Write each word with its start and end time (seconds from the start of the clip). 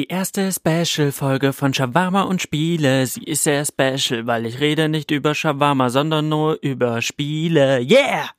Die 0.00 0.08
erste 0.08 0.50
Special-Folge 0.50 1.52
von 1.52 1.74
Shawarma 1.74 2.22
und 2.22 2.40
Spiele. 2.40 3.06
Sie 3.06 3.22
ist 3.22 3.44
sehr 3.44 3.66
special, 3.66 4.26
weil 4.26 4.46
ich 4.46 4.58
rede 4.58 4.88
nicht 4.88 5.10
über 5.10 5.34
Shawarma, 5.34 5.90
sondern 5.90 6.30
nur 6.30 6.58
über 6.62 7.02
Spiele. 7.02 7.80
Yeah! 7.82 8.30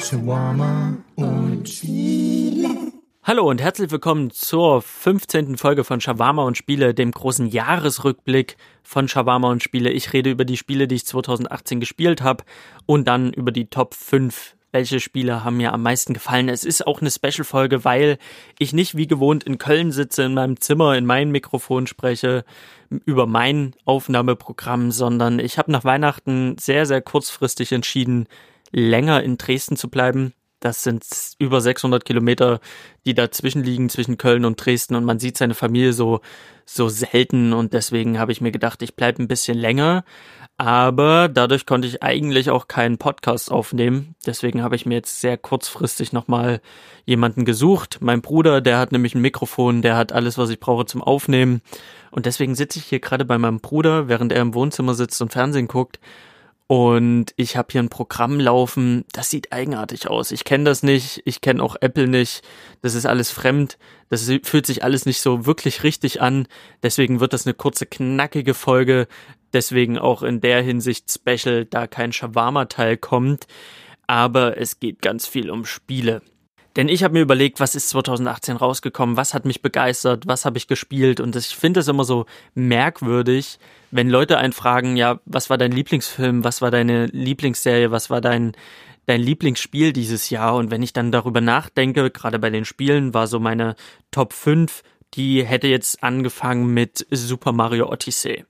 Shawarma 0.00 0.98
und 1.16 1.68
Spiele. 1.68 2.92
Hallo 3.24 3.50
und 3.50 3.60
herzlich 3.60 3.90
willkommen 3.90 4.30
zur 4.30 4.80
15. 4.80 5.56
Folge 5.56 5.82
von 5.82 6.00
Shawarma 6.00 6.44
und 6.44 6.56
Spiele, 6.56 6.94
dem 6.94 7.10
großen 7.10 7.48
Jahresrückblick 7.48 8.56
von 8.84 9.08
Shawarma 9.08 9.50
und 9.50 9.64
Spiele. 9.64 9.90
Ich 9.90 10.12
rede 10.12 10.30
über 10.30 10.44
die 10.44 10.56
Spiele, 10.56 10.86
die 10.86 10.94
ich 10.94 11.06
2018 11.06 11.80
gespielt 11.80 12.22
habe 12.22 12.44
und 12.86 13.08
dann 13.08 13.32
über 13.32 13.50
die 13.50 13.66
Top 13.66 13.94
5 13.94 14.54
welche 14.72 15.00
Spiele 15.00 15.44
haben 15.44 15.56
mir 15.56 15.72
am 15.72 15.82
meisten 15.82 16.12
gefallen. 16.14 16.48
Es 16.48 16.64
ist 16.64 16.86
auch 16.86 17.00
eine 17.00 17.10
Special-Folge, 17.10 17.84
weil 17.84 18.18
ich 18.58 18.72
nicht 18.72 18.96
wie 18.96 19.06
gewohnt 19.06 19.44
in 19.44 19.58
Köln 19.58 19.92
sitze, 19.92 20.24
in 20.24 20.34
meinem 20.34 20.60
Zimmer, 20.60 20.96
in 20.96 21.06
mein 21.06 21.30
Mikrofon 21.30 21.86
spreche, 21.86 22.44
über 23.04 23.26
mein 23.26 23.74
Aufnahmeprogramm, 23.84 24.90
sondern 24.90 25.38
ich 25.38 25.58
habe 25.58 25.72
nach 25.72 25.84
Weihnachten 25.84 26.56
sehr, 26.58 26.86
sehr 26.86 27.00
kurzfristig 27.00 27.72
entschieden, 27.72 28.26
länger 28.72 29.22
in 29.22 29.38
Dresden 29.38 29.76
zu 29.76 29.88
bleiben. 29.88 30.34
Das 30.66 30.82
sind 30.82 31.06
über 31.38 31.60
600 31.60 32.04
Kilometer, 32.04 32.58
die 33.04 33.14
dazwischen 33.14 33.62
liegen, 33.62 33.88
zwischen 33.88 34.18
Köln 34.18 34.44
und 34.44 34.56
Dresden 34.56 34.96
und 34.96 35.04
man 35.04 35.20
sieht 35.20 35.38
seine 35.38 35.54
Familie 35.54 35.92
so, 35.92 36.22
so 36.64 36.88
selten 36.88 37.52
und 37.52 37.72
deswegen 37.72 38.18
habe 38.18 38.32
ich 38.32 38.40
mir 38.40 38.50
gedacht, 38.50 38.82
ich 38.82 38.96
bleibe 38.96 39.22
ein 39.22 39.28
bisschen 39.28 39.56
länger. 39.56 40.04
Aber 40.56 41.28
dadurch 41.28 41.66
konnte 41.66 41.86
ich 41.86 42.02
eigentlich 42.02 42.50
auch 42.50 42.66
keinen 42.66 42.98
Podcast 42.98 43.52
aufnehmen. 43.52 44.16
Deswegen 44.26 44.60
habe 44.60 44.74
ich 44.74 44.86
mir 44.86 44.94
jetzt 44.96 45.20
sehr 45.20 45.38
kurzfristig 45.38 46.12
nochmal 46.12 46.60
jemanden 47.04 47.44
gesucht. 47.44 47.98
Mein 48.00 48.20
Bruder, 48.20 48.60
der 48.60 48.78
hat 48.78 48.90
nämlich 48.90 49.14
ein 49.14 49.20
Mikrofon, 49.20 49.82
der 49.82 49.96
hat 49.96 50.10
alles, 50.10 50.36
was 50.36 50.50
ich 50.50 50.58
brauche 50.58 50.84
zum 50.84 51.00
Aufnehmen. 51.00 51.60
Und 52.10 52.26
deswegen 52.26 52.56
sitze 52.56 52.80
ich 52.80 52.86
hier 52.86 52.98
gerade 52.98 53.24
bei 53.24 53.38
meinem 53.38 53.60
Bruder, 53.60 54.08
während 54.08 54.32
er 54.32 54.42
im 54.42 54.54
Wohnzimmer 54.54 54.94
sitzt 54.94 55.22
und 55.22 55.30
Fernsehen 55.30 55.68
guckt. 55.68 56.00
Und 56.68 57.32
ich 57.36 57.56
habe 57.56 57.68
hier 57.70 57.80
ein 57.80 57.88
Programm 57.88 58.40
laufen, 58.40 59.04
das 59.12 59.30
sieht 59.30 59.52
eigenartig 59.52 60.08
aus. 60.08 60.32
Ich 60.32 60.42
kenne 60.44 60.64
das 60.64 60.82
nicht, 60.82 61.22
ich 61.24 61.40
kenne 61.40 61.62
auch 61.62 61.76
Apple 61.80 62.08
nicht. 62.08 62.42
Das 62.82 62.94
ist 62.94 63.06
alles 63.06 63.30
fremd. 63.30 63.78
Das 64.08 64.28
fühlt 64.42 64.66
sich 64.66 64.82
alles 64.82 65.06
nicht 65.06 65.20
so 65.20 65.46
wirklich 65.46 65.84
richtig 65.84 66.20
an. 66.20 66.48
Deswegen 66.82 67.20
wird 67.20 67.32
das 67.32 67.46
eine 67.46 67.54
kurze, 67.54 67.86
knackige 67.86 68.54
Folge. 68.54 69.06
Deswegen 69.52 69.96
auch 69.96 70.24
in 70.24 70.40
der 70.40 70.60
Hinsicht 70.60 71.10
special, 71.10 71.66
da 71.66 71.86
kein 71.86 72.12
Shawarma-Teil 72.12 72.96
kommt. 72.96 73.46
Aber 74.08 74.58
es 74.58 74.80
geht 74.80 75.02
ganz 75.02 75.26
viel 75.26 75.50
um 75.50 75.64
Spiele. 75.64 76.20
Denn 76.76 76.88
ich 76.88 77.02
habe 77.02 77.14
mir 77.14 77.22
überlegt, 77.22 77.58
was 77.58 77.74
ist 77.74 77.88
2018 77.88 78.56
rausgekommen, 78.56 79.16
was 79.16 79.32
hat 79.32 79.46
mich 79.46 79.62
begeistert, 79.62 80.26
was 80.26 80.44
habe 80.44 80.58
ich 80.58 80.68
gespielt 80.68 81.20
und 81.20 81.34
ich 81.34 81.56
finde 81.56 81.80
es 81.80 81.88
immer 81.88 82.04
so 82.04 82.26
merkwürdig, 82.54 83.58
wenn 83.90 84.10
Leute 84.10 84.36
einen 84.36 84.52
fragen, 84.52 84.96
ja, 84.96 85.20
was 85.24 85.48
war 85.48 85.56
dein 85.56 85.72
Lieblingsfilm, 85.72 86.44
was 86.44 86.60
war 86.60 86.70
deine 86.70 87.06
Lieblingsserie, 87.06 87.90
was 87.90 88.10
war 88.10 88.20
dein 88.20 88.52
dein 89.06 89.22
Lieblingsspiel 89.22 89.92
dieses 89.92 90.30
Jahr 90.30 90.56
und 90.56 90.70
wenn 90.70 90.82
ich 90.82 90.92
dann 90.92 91.12
darüber 91.12 91.40
nachdenke, 91.40 92.10
gerade 92.10 92.38
bei 92.38 92.50
den 92.50 92.64
Spielen 92.64 93.14
war 93.14 93.28
so 93.28 93.38
meine 93.38 93.76
Top 94.10 94.32
5, 94.32 94.82
die 95.14 95.44
hätte 95.44 95.68
jetzt 95.68 96.02
angefangen 96.02 96.74
mit 96.74 97.06
Super 97.10 97.52
Mario 97.52 97.90
Odyssey. 97.90 98.44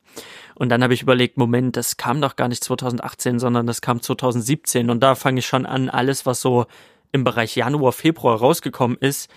Und 0.54 0.70
dann 0.70 0.82
habe 0.82 0.94
ich 0.94 1.02
überlegt, 1.02 1.36
Moment, 1.36 1.76
das 1.76 1.98
kam 1.98 2.22
doch 2.22 2.34
gar 2.34 2.48
nicht 2.48 2.64
2018, 2.64 3.38
sondern 3.38 3.66
das 3.66 3.82
kam 3.82 4.00
2017. 4.00 4.88
Und 4.88 5.00
da 5.00 5.14
fange 5.14 5.40
ich 5.40 5.46
schon 5.46 5.66
an, 5.66 5.90
alles, 5.90 6.24
was 6.24 6.40
so 6.40 6.64
im 7.16 7.24
Bereich 7.24 7.56
Januar, 7.56 7.92
Februar 7.92 8.38
rausgekommen 8.38 8.96
ist, 9.00 9.28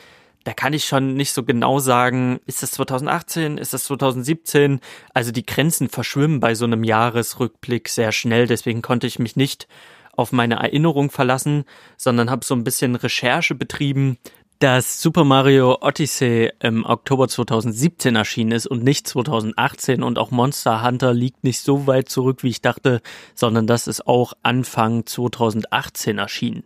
da 0.43 0.53
kann 0.53 0.73
ich 0.73 0.85
schon 0.85 1.15
nicht 1.15 1.33
so 1.33 1.43
genau 1.43 1.79
sagen, 1.79 2.39
ist 2.45 2.63
das 2.63 2.71
2018, 2.71 3.57
ist 3.57 3.73
das 3.73 3.83
2017? 3.85 4.79
Also 5.13 5.31
die 5.31 5.45
Grenzen 5.45 5.89
verschwimmen 5.89 6.39
bei 6.39 6.55
so 6.55 6.65
einem 6.65 6.83
Jahresrückblick 6.83 7.89
sehr 7.89 8.11
schnell, 8.11 8.47
deswegen 8.47 8.81
konnte 8.81 9.07
ich 9.07 9.19
mich 9.19 9.35
nicht 9.35 9.67
auf 10.15 10.31
meine 10.31 10.55
Erinnerung 10.55 11.11
verlassen, 11.11 11.65
sondern 11.97 12.29
habe 12.29 12.45
so 12.45 12.53
ein 12.53 12.63
bisschen 12.63 12.95
Recherche 12.95 13.55
betrieben, 13.55 14.17
dass 14.59 15.01
Super 15.01 15.23
Mario 15.23 15.77
Odyssey 15.81 16.51
im 16.59 16.85
Oktober 16.85 17.29
2017 17.29 18.17
erschienen 18.17 18.51
ist 18.51 18.67
und 18.67 18.83
nicht 18.83 19.07
2018 19.07 20.03
und 20.03 20.19
auch 20.19 20.31
Monster 20.31 20.83
Hunter 20.83 21.13
liegt 21.13 21.45
nicht 21.45 21.61
so 21.61 21.87
weit 21.87 22.09
zurück, 22.09 22.43
wie 22.43 22.49
ich 22.49 22.61
dachte, 22.61 23.01
sondern 23.35 23.67
das 23.67 23.87
ist 23.87 24.05
auch 24.05 24.33
Anfang 24.43 25.05
2018 25.05 26.17
erschienen. 26.17 26.63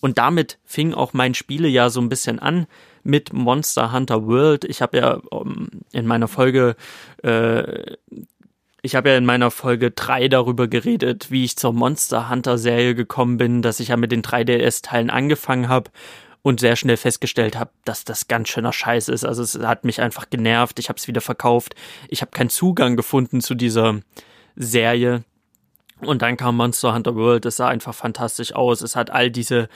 Und 0.00 0.18
damit 0.18 0.58
fing 0.64 0.94
auch 0.94 1.12
mein 1.12 1.34
Spielejahr 1.34 1.90
so 1.90 2.00
ein 2.00 2.08
bisschen 2.08 2.38
an 2.38 2.66
mit 3.02 3.32
Monster 3.32 3.92
Hunter 3.92 4.26
World. 4.26 4.64
Ich 4.64 4.82
habe 4.82 4.98
ja 4.98 5.14
um, 5.30 5.48
ähm, 5.48 5.68
in 5.92 6.06
meiner 6.06 6.28
Folge 6.28 6.76
äh, 7.22 7.96
ich 8.86 8.94
habe 8.94 9.10
ja 9.10 9.16
in 9.16 9.26
meiner 9.26 9.50
Folge 9.50 9.90
3 9.90 10.28
darüber 10.28 10.68
geredet, 10.68 11.32
wie 11.32 11.44
ich 11.44 11.56
zur 11.56 11.72
Monster 11.72 12.30
Hunter 12.30 12.56
Serie 12.56 12.94
gekommen 12.94 13.36
bin, 13.36 13.60
dass 13.60 13.80
ich 13.80 13.88
ja 13.88 13.96
mit 13.96 14.12
den 14.12 14.22
3DS-Teilen 14.22 15.10
angefangen 15.10 15.68
habe 15.68 15.90
und 16.42 16.60
sehr 16.60 16.76
schnell 16.76 16.96
festgestellt 16.96 17.58
habe, 17.58 17.72
dass 17.84 18.04
das 18.04 18.28
ganz 18.28 18.48
schöner 18.48 18.72
Scheiß 18.72 19.08
ist. 19.08 19.24
Also 19.24 19.42
es 19.42 19.58
hat 19.58 19.84
mich 19.84 20.00
einfach 20.00 20.30
genervt, 20.30 20.78
ich 20.78 20.88
habe 20.88 20.98
es 20.98 21.08
wieder 21.08 21.20
verkauft. 21.20 21.74
Ich 22.08 22.20
habe 22.20 22.30
keinen 22.30 22.50
Zugang 22.50 22.94
gefunden 22.94 23.40
zu 23.40 23.56
dieser 23.56 23.98
Serie. 24.54 25.24
Und 26.00 26.22
dann 26.22 26.36
kam 26.36 26.56
Monster 26.56 26.94
Hunter 26.94 27.14
World, 27.14 27.46
es 27.46 27.56
sah 27.56 27.68
einfach 27.68 27.94
fantastisch 27.94 28.54
aus. 28.54 28.82
Es 28.82 28.96
hat 28.96 29.10
all 29.10 29.30
diese 29.30 29.68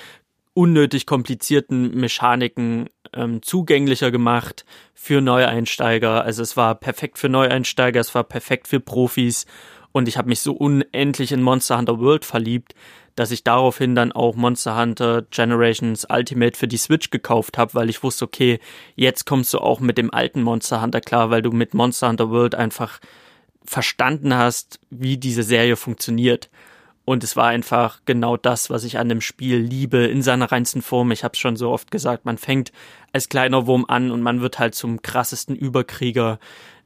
unnötig 0.53 1.07
komplizierten 1.07 1.95
Mechaniken 1.95 2.89
ähm, 3.13 3.43
zugänglicher 3.43 4.11
gemacht 4.11 4.65
für 4.95 5.21
Neueinsteiger. 5.21 6.25
Also 6.25 6.43
es 6.43 6.57
war 6.57 6.75
perfekt 6.75 7.19
für 7.19 7.29
Neueinsteiger, 7.29 8.01
es 8.01 8.15
war 8.15 8.25
perfekt 8.25 8.69
für 8.69 8.81
Profis 8.81 9.47
und 9.93 10.09
ich 10.09 10.19
habe 10.19 10.29
mich 10.29 10.41
so 10.41 10.53
unendlich 10.53 11.33
in 11.33 11.43
Monster 11.43 11.79
Hunter 11.79 11.99
World 11.99 12.25
verliebt, 12.25 12.75
dass 13.17 13.31
ich 13.31 13.45
daraufhin 13.45 13.95
dann 13.95 14.13
auch 14.13 14.37
Monster 14.37 14.79
Hunter 14.79 15.23
Generations 15.31 16.07
Ultimate 16.09 16.57
für 16.57 16.69
die 16.69 16.77
Switch 16.77 17.11
gekauft 17.11 17.59
habe, 17.59 17.75
weil 17.75 17.91
ich 17.91 18.03
wusste, 18.03 18.25
okay, 18.25 18.61
jetzt 18.95 19.27
kommst 19.27 19.53
du 19.55 19.59
auch 19.59 19.81
mit 19.81 19.99
dem 19.99 20.13
alten 20.13 20.43
Monster 20.43 20.83
Hunter 20.83 21.01
klar, 21.01 21.31
weil 21.31 21.43
du 21.43 21.51
mit 21.51 21.75
Monster 21.75 22.09
Hunter 22.09 22.31
World 22.31 22.55
einfach 22.55 23.01
verstanden 23.65 24.35
hast, 24.35 24.81
wie 24.91 25.17
diese 25.17 25.43
Serie 25.43 25.77
funktioniert. 25.77 26.51
Und 27.05 27.25
es 27.25 27.35
war 27.35 27.49
einfach 27.49 28.01
genau 28.05 28.37
das, 28.37 28.71
was 28.71 28.85
ich 28.85 28.99
an 28.99 29.09
dem 29.09 29.21
Spiel 29.21 29.57
liebe, 29.57 29.99
in 29.99 30.23
seiner 30.23 30.53
reinsten 30.53 30.83
Form. 30.83 31.11
Ich 31.11 31.25
habe 31.25 31.33
es 31.33 31.41
schon 31.41 31.57
so 31.57 31.71
oft 31.71 31.91
gesagt, 31.91 32.25
man 32.25 32.39
fängt 32.39 32.73
als 33.13 33.29
kleiner 33.29 33.67
Wurm 33.67 33.85
an 33.89 34.11
und 34.11 34.23
man 34.23 34.43
wird 34.43 34.59
halt 34.59 34.75
zum 34.75 35.03
krassesten 35.03 35.57
Überkrieger. 35.57 36.39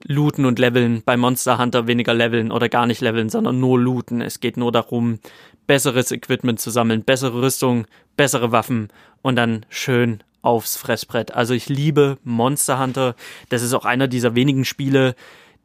Looten 0.07 0.45
und 0.45 0.59
leveln. 0.59 1.03
Bei 1.05 1.17
Monster 1.17 1.59
Hunter 1.59 1.87
weniger 1.87 2.15
leveln 2.15 2.53
oder 2.53 2.69
gar 2.69 2.87
nicht 2.87 3.01
leveln, 3.01 3.29
sondern 3.29 3.61
nur 3.61 3.79
looten. 3.79 4.21
Es 4.21 4.41
geht 4.41 4.57
nur 4.57 4.73
darum, 4.73 5.19
besseres 5.67 6.11
Equipment 6.11 6.61
zu 6.61 6.71
sammeln, 6.71 7.05
bessere 7.05 7.43
Rüstung, 7.43 7.87
bessere 8.17 8.53
Waffen 8.53 8.89
und 9.23 9.37
dann 9.37 9.67
schön 9.69 10.23
aufs 10.43 10.77
Fressbrett. 10.77 11.33
Also 11.33 11.55
ich 11.55 11.69
liebe 11.69 12.19
Monster 12.23 12.79
Hunter. 12.79 13.15
Das 13.49 13.63
ist 13.63 13.73
auch 13.73 13.87
einer 13.87 14.09
dieser 14.09 14.35
wenigen 14.35 14.65
Spiele, 14.65 15.15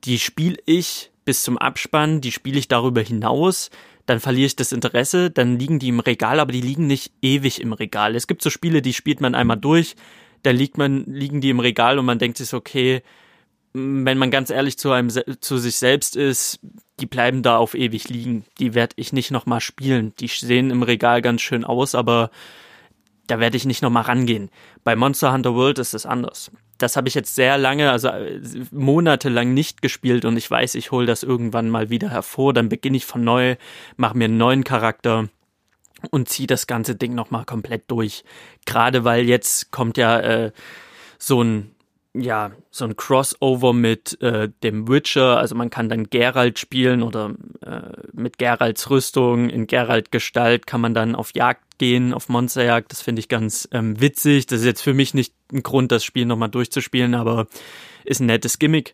die 0.03 0.19
spiele 0.19 0.57
ich 0.65 1.11
bis 1.25 1.43
zum 1.43 1.57
Abspann, 1.57 2.21
die 2.21 2.31
spiele 2.31 2.59
ich 2.59 2.67
darüber 2.67 3.01
hinaus, 3.01 3.69
dann 4.05 4.19
verliere 4.19 4.47
ich 4.47 4.55
das 4.55 4.71
Interesse, 4.71 5.29
dann 5.29 5.59
liegen 5.59 5.77
die 5.77 5.89
im 5.89 5.99
Regal, 5.99 6.39
aber 6.39 6.51
die 6.51 6.61
liegen 6.61 6.87
nicht 6.87 7.11
ewig 7.21 7.61
im 7.61 7.73
Regal. 7.73 8.15
Es 8.15 8.25
gibt 8.25 8.41
so 8.41 8.49
Spiele, 8.49 8.81
die 8.81 8.93
spielt 8.93 9.21
man 9.21 9.35
einmal 9.35 9.57
durch, 9.57 9.95
dann 10.41 10.55
liegt 10.55 10.77
man, 10.77 11.05
liegen 11.05 11.41
die 11.41 11.51
im 11.51 11.59
Regal 11.59 11.99
und 11.99 12.05
man 12.05 12.17
denkt 12.17 12.37
sich, 12.37 12.53
okay, 12.53 13.03
wenn 13.73 14.17
man 14.17 14.31
ganz 14.31 14.49
ehrlich 14.49 14.79
zu 14.79 14.91
einem 14.91 15.11
zu 15.11 15.57
sich 15.59 15.75
selbst 15.75 16.15
ist, 16.15 16.59
die 16.99 17.05
bleiben 17.05 17.43
da 17.43 17.57
auf 17.57 17.75
ewig 17.75 18.09
liegen. 18.09 18.45
Die 18.57 18.73
werde 18.73 18.95
ich 18.97 19.13
nicht 19.13 19.29
nochmal 19.29 19.61
spielen. 19.61 20.13
Die 20.19 20.27
sehen 20.27 20.71
im 20.71 20.81
Regal 20.81 21.21
ganz 21.21 21.41
schön 21.41 21.63
aus, 21.63 21.93
aber 21.93 22.31
da 23.27 23.39
werde 23.39 23.57
ich 23.57 23.65
nicht 23.65 23.83
nochmal 23.83 24.03
rangehen. 24.03 24.49
Bei 24.83 24.95
Monster 24.95 25.31
Hunter 25.31 25.53
World 25.53 25.77
ist 25.77 25.93
es 25.93 26.07
anders 26.07 26.49
das 26.79 26.95
habe 26.95 27.07
ich 27.07 27.13
jetzt 27.13 27.35
sehr 27.35 27.57
lange, 27.57 27.91
also 27.91 28.07
äh, 28.07 28.41
monatelang 28.71 29.53
nicht 29.53 29.81
gespielt 29.81 30.25
und 30.25 30.37
ich 30.37 30.49
weiß, 30.49 30.75
ich 30.75 30.91
hole 30.91 31.05
das 31.05 31.23
irgendwann 31.23 31.69
mal 31.69 31.89
wieder 31.89 32.09
hervor. 32.09 32.53
Dann 32.53 32.69
beginne 32.69 32.97
ich 32.97 33.05
von 33.05 33.23
neu, 33.23 33.55
mache 33.97 34.17
mir 34.17 34.25
einen 34.25 34.37
neuen 34.37 34.63
Charakter 34.63 35.29
und 36.11 36.29
ziehe 36.29 36.47
das 36.47 36.65
ganze 36.65 36.95
Ding 36.95 37.13
nochmal 37.13 37.45
komplett 37.45 37.83
durch. 37.91 38.23
Gerade 38.65 39.03
weil 39.03 39.25
jetzt 39.25 39.71
kommt 39.71 39.97
ja 39.97 40.19
äh, 40.19 40.51
so 41.17 41.43
ein 41.43 41.75
ja, 42.15 42.51
so 42.71 42.85
ein 42.85 42.95
Crossover 42.95 43.71
mit 43.71 44.19
äh, 44.21 44.49
dem 44.63 44.87
Witcher, 44.87 45.37
also 45.37 45.53
man 45.53 45.69
kann 45.69 45.89
dann 45.89 46.09
Geralt 46.09 46.57
spielen 46.57 47.03
oder 47.03 47.35
äh, 47.63 47.81
mit 48.13 48.39
Geralts 48.39 48.89
Rüstung 48.89 49.49
in 49.49 49.67
Geralt 49.67 50.11
Gestalt 50.11 50.65
kann 50.65 50.81
man 50.81 50.95
dann 50.95 51.13
auf 51.13 51.35
Jagd 51.35 51.68
gehen, 51.79 52.13
auf 52.13 52.29
Monsterjagd. 52.29 52.91
Das 52.91 53.01
finde 53.01 53.21
ich 53.21 53.27
ganz 53.27 53.67
ähm, 53.71 53.99
witzig. 53.99 54.45
Das 54.45 54.59
ist 54.59 54.65
jetzt 54.65 54.81
für 54.81 54.93
mich 54.93 55.15
nicht 55.15 55.33
ein 55.51 55.63
Grund, 55.63 55.91
das 55.91 56.03
Spiel 56.03 56.27
nochmal 56.27 56.49
durchzuspielen, 56.49 57.15
aber 57.15 57.47
ist 58.05 58.19
ein 58.19 58.27
nettes 58.27 58.59
Gimmick. 58.59 58.93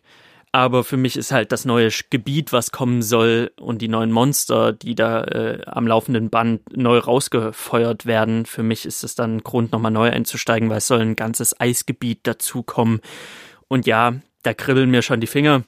aber 0.56 0.84
für 0.84 0.96
mich 0.96 1.18
ist 1.18 1.32
halt 1.32 1.52
das 1.52 1.66
neue 1.66 1.90
Gebiet, 2.08 2.50
was 2.50 2.72
kommen 2.72 3.02
soll 3.02 3.52
und 3.60 3.82
die 3.82 3.88
neuen 3.88 4.10
Monster, 4.10 4.72
die 4.72 4.94
da 4.94 5.22
äh, 5.24 5.60
am 5.66 5.86
laufenden 5.86 6.30
Band 6.30 6.62
neu 6.74 6.96
rausgefeuert 6.96 8.06
werden. 8.06 8.46
Für 8.46 8.62
mich 8.62 8.86
ist 8.86 9.04
es 9.04 9.14
dann 9.14 9.36
ein 9.36 9.44
Grund, 9.44 9.72
nochmal 9.72 9.92
neu 9.92 10.10
einzusteigen, 10.10 10.70
weil 10.70 10.78
es 10.78 10.86
soll 10.86 11.00
ein 11.00 11.14
ganzes 11.14 11.60
Eisgebiet 11.60 12.20
dazukommen. 12.22 13.00
Und 13.68 13.86
ja, 13.86 14.14
da 14.44 14.54
kribbeln 14.54 14.90
mir 14.90 15.02
schon 15.02 15.20
die 15.20 15.26
Finger. 15.26 15.64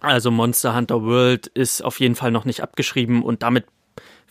Also 0.00 0.30
Monster 0.30 0.74
Hunter 0.74 1.02
World 1.02 1.48
ist 1.48 1.84
auf 1.84 2.00
jeden 2.00 2.14
Fall 2.14 2.30
noch 2.30 2.46
nicht 2.46 2.62
abgeschrieben 2.62 3.22
und 3.22 3.42
damit 3.42 3.66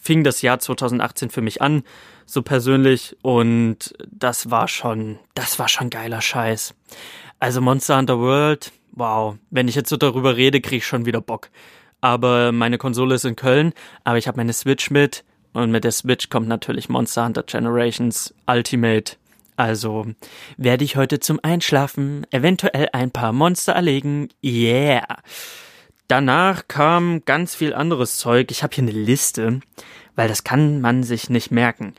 fing 0.06 0.24
das 0.24 0.42
Jahr 0.44 0.60
2018 0.60 1.32
für 1.32 1.42
mich 1.42 1.62
an, 1.62 1.84
so 2.26 2.44
persönlich 2.44 3.18
und 3.24 3.94
das 4.10 4.52
war 4.52 4.68
schon, 4.68 5.18
das 5.34 5.58
war 5.58 5.68
schon 5.68 5.90
geiler 5.90 6.22
Scheiß. 6.22 6.76
Also 7.40 7.60
Monster 7.60 7.98
Hunter 7.98 8.20
World, 8.20 8.72
wow, 8.92 9.36
wenn 9.50 9.68
ich 9.68 9.76
jetzt 9.76 9.90
so 9.90 9.98
darüber 9.98 10.38
rede, 10.38 10.62
kriege 10.62 10.78
ich 10.78 10.88
schon 10.88 11.06
wieder 11.06 11.22
Bock. 11.22 11.50
Aber 12.02 12.52
meine 12.52 12.78
Konsole 12.78 13.16
ist 13.16 13.26
in 13.26 13.36
Köln, 13.36 13.74
aber 14.04 14.18
ich 14.20 14.28
habe 14.28 14.38
meine 14.38 14.54
Switch 14.54 14.92
mit 14.92 15.26
und 15.54 15.72
mit 15.72 15.84
der 15.84 15.92
Switch 15.92 16.30
kommt 16.30 16.48
natürlich 16.48 16.88
Monster 16.88 17.26
Hunter 17.26 17.44
Generations 17.44 18.34
Ultimate. 18.48 19.16
Also 19.58 20.06
werde 20.58 20.84
ich 20.84 20.98
heute 20.98 21.20
zum 21.20 21.40
Einschlafen 21.42 22.28
eventuell 22.30 22.90
ein 22.94 23.10
paar 23.10 23.32
Monster 23.32 23.74
erlegen. 23.74 24.30
Yeah. 24.44 25.06
Danach 26.08 26.68
kam 26.68 27.24
ganz 27.26 27.56
viel 27.56 27.74
anderes 27.74 28.18
Zeug. 28.18 28.52
Ich 28.52 28.64
habe 28.64 28.74
hier 28.76 28.84
eine 28.84 28.92
Liste, 28.92 29.60
weil 30.16 30.28
das 30.28 30.44
kann 30.44 30.82
man 30.82 31.04
sich 31.04 31.30
nicht 31.30 31.52
merken 31.52 31.94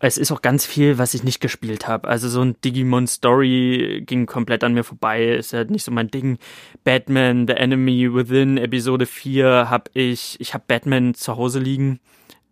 es 0.00 0.16
ist 0.16 0.30
auch 0.30 0.42
ganz 0.42 0.64
viel, 0.64 0.98
was 0.98 1.14
ich 1.14 1.24
nicht 1.24 1.40
gespielt 1.40 1.88
habe. 1.88 2.08
Also 2.08 2.28
so 2.28 2.42
ein 2.42 2.56
Digimon 2.64 3.06
Story 3.06 4.02
ging 4.06 4.26
komplett 4.26 4.62
an 4.62 4.74
mir 4.74 4.84
vorbei, 4.84 5.26
ist 5.28 5.52
ja 5.52 5.64
nicht 5.64 5.84
so 5.84 5.90
mein 5.90 6.08
Ding. 6.08 6.38
Batman, 6.84 7.46
The 7.48 7.54
Enemy 7.54 8.14
Within, 8.14 8.58
Episode 8.58 9.06
4 9.06 9.68
habe 9.70 9.90
ich, 9.94 10.36
ich 10.40 10.54
habe 10.54 10.64
Batman 10.68 11.14
zu 11.14 11.36
Hause 11.36 11.58
liegen 11.58 11.98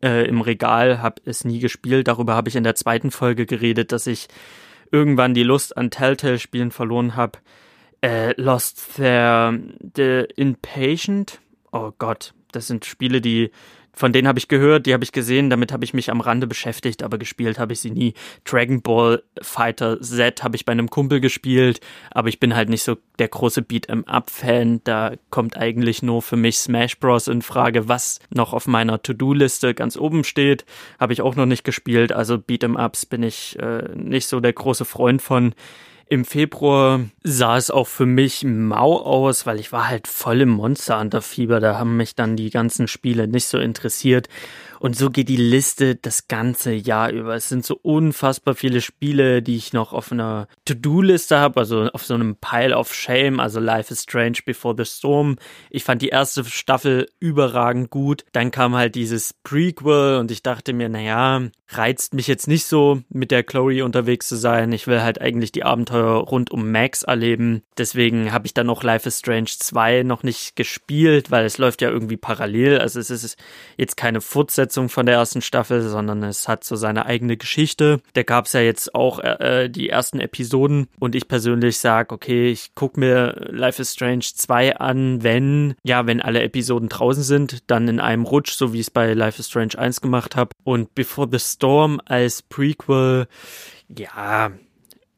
äh, 0.02 0.26
im 0.26 0.40
Regal, 0.40 1.02
habe 1.02 1.22
es 1.24 1.44
nie 1.44 1.60
gespielt. 1.60 2.08
Darüber 2.08 2.34
habe 2.34 2.48
ich 2.48 2.56
in 2.56 2.64
der 2.64 2.74
zweiten 2.74 3.12
Folge 3.12 3.46
geredet, 3.46 3.92
dass 3.92 4.08
ich 4.08 4.26
irgendwann 4.90 5.34
die 5.34 5.44
Lust 5.44 5.76
an 5.76 5.90
Telltale-Spielen 5.90 6.72
verloren 6.72 7.14
habe. 7.14 7.38
Äh, 8.02 8.40
Lost 8.40 8.96
the, 8.96 9.58
the 9.94 10.24
Impatient. 10.36 11.40
Oh 11.72 11.92
Gott, 11.98 12.34
das 12.52 12.66
sind 12.66 12.84
Spiele, 12.84 13.20
die 13.20 13.50
von 13.98 14.12
denen 14.12 14.28
habe 14.28 14.38
ich 14.38 14.48
gehört, 14.48 14.84
die 14.84 14.92
habe 14.92 15.04
ich 15.04 15.12
gesehen, 15.12 15.48
damit 15.48 15.72
habe 15.72 15.82
ich 15.82 15.94
mich 15.94 16.10
am 16.10 16.20
Rande 16.20 16.46
beschäftigt, 16.46 17.02
aber 17.02 17.16
gespielt 17.16 17.58
habe 17.58 17.72
ich 17.72 17.80
sie 17.80 17.90
nie. 17.90 18.12
Dragon 18.44 18.82
Ball 18.82 19.22
Fighter 19.40 19.98
Z 20.02 20.44
habe 20.44 20.54
ich 20.54 20.66
bei 20.66 20.72
einem 20.72 20.90
Kumpel 20.90 21.18
gespielt, 21.18 21.80
aber 22.10 22.28
ich 22.28 22.38
bin 22.38 22.54
halt 22.54 22.68
nicht 22.68 22.82
so 22.82 22.98
der 23.18 23.28
große 23.28 23.62
Beat'em 23.62 24.06
Up 24.06 24.28
Fan. 24.28 24.82
Da 24.84 25.12
kommt 25.30 25.56
eigentlich 25.56 26.02
nur 26.02 26.20
für 26.20 26.36
mich 26.36 26.58
Smash 26.58 27.00
Bros 27.00 27.26
in 27.26 27.40
Frage, 27.40 27.88
was 27.88 28.20
noch 28.28 28.52
auf 28.52 28.66
meiner 28.66 29.00
To-Do-Liste 29.00 29.72
ganz 29.72 29.96
oben 29.96 30.24
steht. 30.24 30.66
Habe 31.00 31.14
ich 31.14 31.22
auch 31.22 31.34
noch 31.34 31.46
nicht 31.46 31.64
gespielt, 31.64 32.12
also 32.12 32.34
Beat'em 32.34 32.76
Ups 32.76 33.06
bin 33.06 33.22
ich 33.22 33.58
äh, 33.58 33.88
nicht 33.94 34.28
so 34.28 34.40
der 34.40 34.52
große 34.52 34.84
Freund 34.84 35.22
von. 35.22 35.54
Im 36.08 36.24
Februar 36.24 37.00
sah 37.24 37.56
es 37.56 37.72
auch 37.72 37.88
für 37.88 38.06
mich 38.06 38.44
mau 38.44 39.00
aus, 39.00 39.44
weil 39.44 39.58
ich 39.58 39.72
war 39.72 39.88
halt 39.88 40.06
voll 40.06 40.40
im 40.40 40.50
Monster 40.50 41.00
Hunter 41.00 41.20
Fieber. 41.20 41.58
Da 41.58 41.78
haben 41.78 41.96
mich 41.96 42.14
dann 42.14 42.36
die 42.36 42.50
ganzen 42.50 42.86
Spiele 42.86 43.26
nicht 43.26 43.46
so 43.46 43.58
interessiert. 43.58 44.28
Und 44.80 44.96
so 44.96 45.10
geht 45.10 45.28
die 45.28 45.36
Liste 45.36 45.96
das 45.96 46.28
ganze 46.28 46.72
Jahr 46.72 47.10
über. 47.10 47.34
Es 47.34 47.48
sind 47.48 47.64
so 47.64 47.78
unfassbar 47.82 48.54
viele 48.54 48.80
Spiele, 48.80 49.42
die 49.42 49.56
ich 49.56 49.72
noch 49.72 49.92
auf 49.92 50.12
einer 50.12 50.48
To-Do-Liste 50.64 51.38
habe, 51.38 51.60
also 51.60 51.88
auf 51.92 52.04
so 52.04 52.14
einem 52.14 52.36
Pile 52.36 52.76
of 52.76 52.94
Shame, 52.94 53.40
also 53.40 53.60
Life 53.60 53.92
is 53.92 54.02
Strange 54.02 54.38
Before 54.44 54.74
the 54.76 54.84
Storm. 54.84 55.36
Ich 55.70 55.84
fand 55.84 56.02
die 56.02 56.08
erste 56.08 56.44
Staffel 56.44 57.08
überragend 57.20 57.90
gut. 57.90 58.24
Dann 58.32 58.50
kam 58.50 58.74
halt 58.74 58.94
dieses 58.94 59.34
Prequel 59.34 60.18
und 60.18 60.30
ich 60.30 60.42
dachte 60.42 60.72
mir, 60.72 60.88
naja, 60.88 61.42
reizt 61.68 62.14
mich 62.14 62.26
jetzt 62.26 62.46
nicht 62.46 62.66
so, 62.66 63.02
mit 63.08 63.30
der 63.30 63.42
Chloe 63.42 63.84
unterwegs 63.84 64.28
zu 64.28 64.36
sein. 64.36 64.72
Ich 64.72 64.86
will 64.86 65.02
halt 65.02 65.20
eigentlich 65.20 65.52
die 65.52 65.64
Abenteuer 65.64 66.18
rund 66.18 66.50
um 66.50 66.70
Max 66.70 67.02
erleben. 67.02 67.62
Deswegen 67.76 68.32
habe 68.32 68.46
ich 68.46 68.54
dann 68.54 68.66
noch 68.66 68.82
Life 68.82 69.08
is 69.08 69.18
Strange 69.18 69.50
2 69.58 70.04
noch 70.04 70.22
nicht 70.22 70.54
gespielt, 70.54 71.30
weil 71.30 71.44
es 71.44 71.58
läuft 71.58 71.82
ja 71.82 71.90
irgendwie 71.90 72.16
parallel. 72.16 72.78
Also 72.78 73.00
es 73.00 73.10
ist 73.10 73.36
jetzt 73.76 73.96
keine 73.96 74.20
Fortsetzung 74.20 74.66
von 74.76 75.06
der 75.06 75.16
ersten 75.16 75.42
Staffel, 75.42 75.82
sondern 75.82 76.22
es 76.22 76.48
hat 76.48 76.64
so 76.64 76.76
seine 76.76 77.06
eigene 77.06 77.36
Geschichte. 77.36 78.00
Da 78.12 78.22
gab 78.22 78.46
es 78.46 78.52
ja 78.52 78.60
jetzt 78.60 78.94
auch 78.94 79.18
äh, 79.20 79.68
die 79.68 79.88
ersten 79.88 80.20
Episoden 80.20 80.88
und 80.98 81.14
ich 81.14 81.28
persönlich 81.28 81.78
sage, 81.78 82.14
okay, 82.14 82.50
ich 82.50 82.74
gucke 82.74 83.00
mir 83.00 83.48
Life 83.50 83.80
is 83.80 83.92
Strange 83.92 84.24
2 84.34 84.76
an, 84.76 85.22
wenn, 85.22 85.74
ja, 85.82 86.06
wenn 86.06 86.20
alle 86.20 86.42
Episoden 86.42 86.88
draußen 86.88 87.22
sind, 87.22 87.70
dann 87.70 87.88
in 87.88 88.00
einem 88.00 88.24
Rutsch, 88.24 88.52
so 88.52 88.72
wie 88.72 88.80
ich 88.80 88.86
es 88.86 88.90
bei 88.90 89.12
Life 89.12 89.40
is 89.40 89.48
Strange 89.48 89.78
1 89.78 90.00
gemacht 90.00 90.36
habe. 90.36 90.50
Und 90.64 90.94
Before 90.94 91.28
the 91.30 91.38
Storm 91.38 92.00
als 92.04 92.42
Prequel, 92.42 93.26
ja, 93.88 94.52